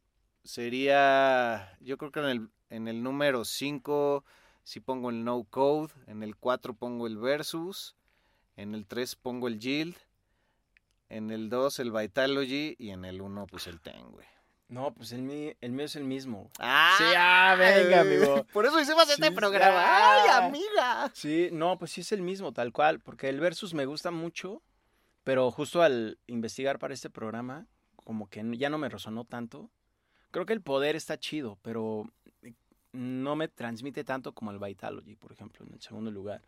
[0.50, 4.26] sería, yo creo que en el, en el número 5
[4.64, 7.96] sí pongo el No Code, en el 4 pongo el Versus,
[8.58, 9.96] en el 3 pongo el Yield,
[11.10, 14.26] en el 2 el Vitalogy y en el 1 pues el Ten, güey.
[14.70, 16.52] No, pues el, mío, el mío es el mismo.
[16.60, 16.96] ¡Ah!
[16.98, 18.46] Sí, ah, venga, amigo.
[18.54, 19.80] Por eso hicimos este programa.
[19.80, 20.24] ah.
[20.24, 21.12] ¡Ay, amiga!
[21.14, 23.00] Sí, no, pues sí es el mismo, tal cual.
[23.00, 24.62] Porque el Versus me gusta mucho,
[25.24, 29.72] pero justo al investigar para este programa, como que ya no me resonó tanto.
[30.32, 32.08] Creo que el poder está chido, pero
[32.92, 36.42] no me transmite tanto como el Vitalogy, por ejemplo, en el segundo lugar.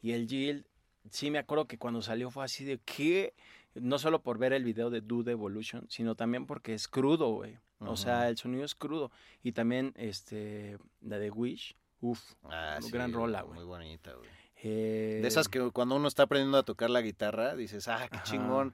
[0.00, 0.64] Y el Yield,
[1.10, 3.34] sí me acuerdo que cuando salió fue así de que,
[3.74, 7.58] no solo por ver el video de Dude Evolution, sino también porque es crudo, güey.
[7.84, 9.10] O sea, el sonido es crudo.
[9.42, 13.56] Y también este la de Wish, uff, Ah, Una gran rola, güey.
[13.56, 14.28] Muy bonita, güey.
[14.62, 18.18] eh, De esas que cuando uno está aprendiendo a tocar la guitarra, dices, ah, qué
[18.18, 18.24] Ajá.
[18.24, 18.72] chingón.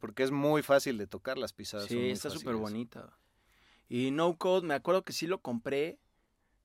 [0.00, 1.86] Porque es muy fácil de tocar las pisadas.
[1.86, 3.10] son Sí, muy está súper bonita.
[3.94, 5.98] Y No Code, me acuerdo que sí lo compré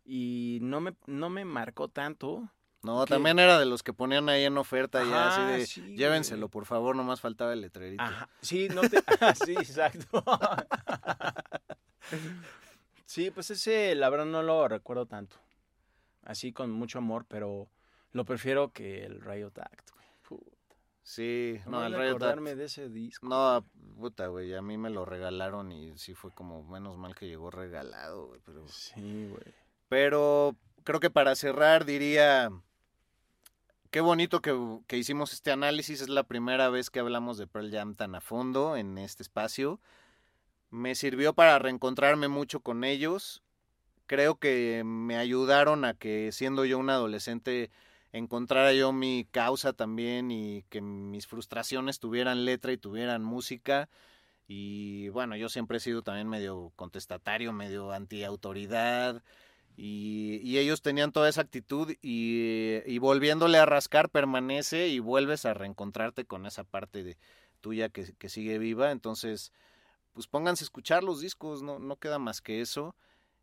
[0.06, 2.50] y no me, no me marcó tanto.
[2.84, 5.82] No, que- también era de los que ponían ahí en oferta Ajá, así de sí,
[5.98, 6.52] llévenselo, güey.
[6.52, 8.02] por favor, nomás faltaba el letrerito.
[8.02, 9.04] Ajá, sí, no te...
[9.20, 10.24] ah, sí, exacto.
[13.06, 15.36] sí, pues ese, la verdad, no lo recuerdo tanto.
[16.24, 17.68] Así con mucho amor, pero
[18.14, 19.97] lo prefiero que el Riot Act, güey.
[19.97, 19.97] Puta,
[21.08, 23.26] Sí, no, no el acordarme de ese disco.
[23.30, 23.64] No,
[23.98, 27.50] puta, güey, a mí me lo regalaron y sí fue como menos mal que llegó
[27.50, 29.54] regalado, güey, pero Sí, güey.
[29.88, 32.52] pero creo que para cerrar diría
[33.90, 34.54] qué bonito que,
[34.86, 38.20] que hicimos este análisis, es la primera vez que hablamos de Pearl Jam tan a
[38.20, 39.80] fondo en este espacio.
[40.72, 43.42] Me sirvió para reencontrarme mucho con ellos.
[44.08, 47.72] Creo que me ayudaron a que siendo yo un adolescente
[48.12, 53.90] encontrara yo mi causa también y que mis frustraciones tuvieran letra y tuvieran música.
[54.48, 59.24] Y bueno, yo siempre he sido también medio contestatario, medio antiautoridad.
[59.76, 65.54] Y, y ellos tenían toda esa actitud y, volviéndole a rascar permanece y vuelves a
[65.54, 67.18] reencontrarte con esa parte de
[67.62, 68.92] tuya que, que sigue viva.
[68.92, 69.52] Entonces,
[70.14, 72.96] pues pónganse a escuchar los discos, no, no queda más que eso.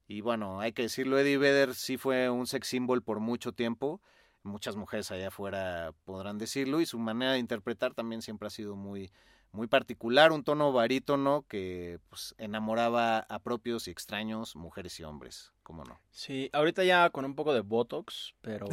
[0.08, 4.00] Y bueno, hay que decirlo, Eddie Vedder sí fue un sex symbol por mucho tiempo.
[4.44, 8.76] Muchas mujeres allá afuera podrán decirlo y su manera de interpretar también siempre ha sido
[8.76, 9.10] muy,
[9.54, 15.52] muy particular, un tono barítono que pues, enamoraba a propios y extraños, mujeres y hombres,
[15.62, 16.00] ¿cómo no?
[16.10, 18.66] Sí, ahorita ya con un poco de Botox, pero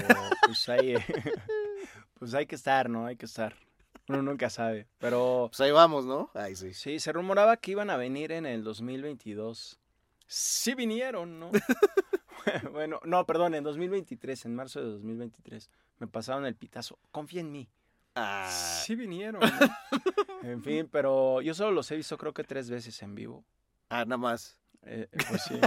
[0.46, 0.96] pues ahí,
[2.20, 3.06] pues hay que estar, ¿no?
[3.06, 3.56] Hay que estar.
[4.10, 5.48] Uno nunca sabe, pero...
[5.50, 6.32] Pues ahí vamos, ¿no?
[6.34, 6.74] Ahí sí.
[6.74, 9.81] Sí, se rumoraba que iban a venir en el 2022.
[10.34, 11.52] Sí vinieron, ¿no?
[12.72, 15.70] bueno, no, perdón, en 2023, en marzo de 2023.
[16.00, 16.98] Me pasaron el pitazo.
[17.12, 17.70] Confía en mí.
[18.16, 19.42] Ah, Sí vinieron.
[20.44, 23.44] en fin, pero yo solo los he visto creo que tres veces en vivo.
[23.90, 24.58] ah, nada más.
[24.84, 25.60] Eh, eh, pues sí.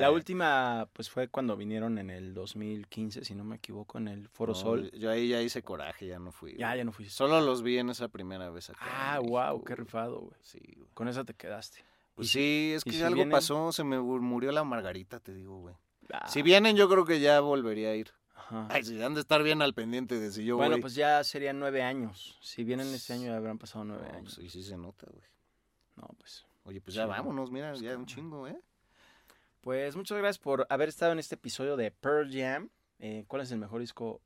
[0.00, 4.28] La última, pues fue cuando vinieron en el 2015, si no me equivoco, en el
[4.28, 4.90] Foro No, Sol.
[4.92, 6.56] Yo ahí ya hice coraje, ya no fui.
[6.56, 6.78] Ya, güey.
[6.78, 7.08] ya no fui.
[7.08, 8.80] Solo los vi en esa primera vez acá.
[8.80, 10.40] Ah, wow, qué rifado, güey.
[10.42, 10.88] Sí, güey.
[10.94, 11.84] Con esa te quedaste.
[12.16, 14.50] Pues Y si- sí, es y que si algo vienen- pasó, se me mur- murió
[14.50, 15.76] la margarita, te digo, güey.
[16.12, 18.10] Ah, Si vienen, yo creo que ya volvería a ir.
[18.34, 18.66] ajá.
[18.70, 20.80] Ay, sí, han de estar bien al pendiente de si yo bueno, voy.
[20.80, 22.38] pues ya serían nueve años.
[22.40, 24.34] Si vienen este año ya habrán pasado nueve No, años.
[24.36, 25.24] pues, sí, sí se nota, güey.
[25.96, 26.44] No, pues.
[26.64, 27.10] Oye, pues Sí, ya no.
[27.10, 28.58] vámonos, mira, Pues ya un chingo, ¿eh?
[29.60, 32.70] Pues muchas gracias por haber estado en este episodio de Pearl Jam.
[32.98, 34.20] Eh, ¿Cuál es el mejor disco?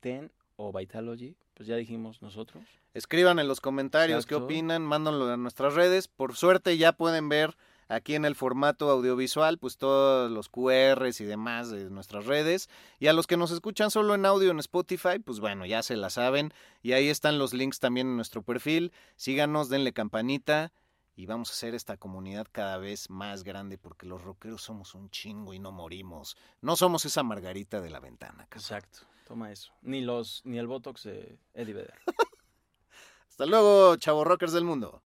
[0.00, 1.36] ¿Ten o Vitalogy?
[1.54, 2.64] Pues ya dijimos nosotros.
[2.94, 6.08] Escriban en los comentarios qué opinan, mándanlo a nuestras redes.
[6.08, 7.56] Por suerte ya pueden ver
[7.88, 12.68] aquí en el formato audiovisual, pues todos los QRs y demás de nuestras redes.
[12.98, 15.96] Y a los que nos escuchan solo en audio en Spotify, pues bueno, ya se
[15.96, 16.52] la saben.
[16.82, 18.92] Y ahí están los links también en nuestro perfil.
[19.16, 20.72] Síganos, denle campanita.
[21.14, 25.10] Y vamos a hacer esta comunidad cada vez más grande porque los rockeros somos un
[25.10, 26.36] chingo y no morimos.
[26.60, 28.46] No somos esa margarita de la ventana.
[28.48, 28.58] cabrón.
[28.58, 29.00] Exacto.
[29.26, 29.72] Toma eso.
[29.82, 31.98] Ni los, ni el Botox de Eddie Vedder.
[33.28, 35.02] Hasta luego, chavo rockers del mundo.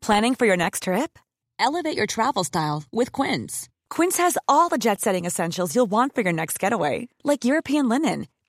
[0.00, 1.18] Planning for your next trip?
[1.58, 3.68] Elevate your travel style with Quince.
[3.90, 7.88] Quince has all the jet setting essentials you'll want for your next getaway, like European
[7.88, 8.26] linen,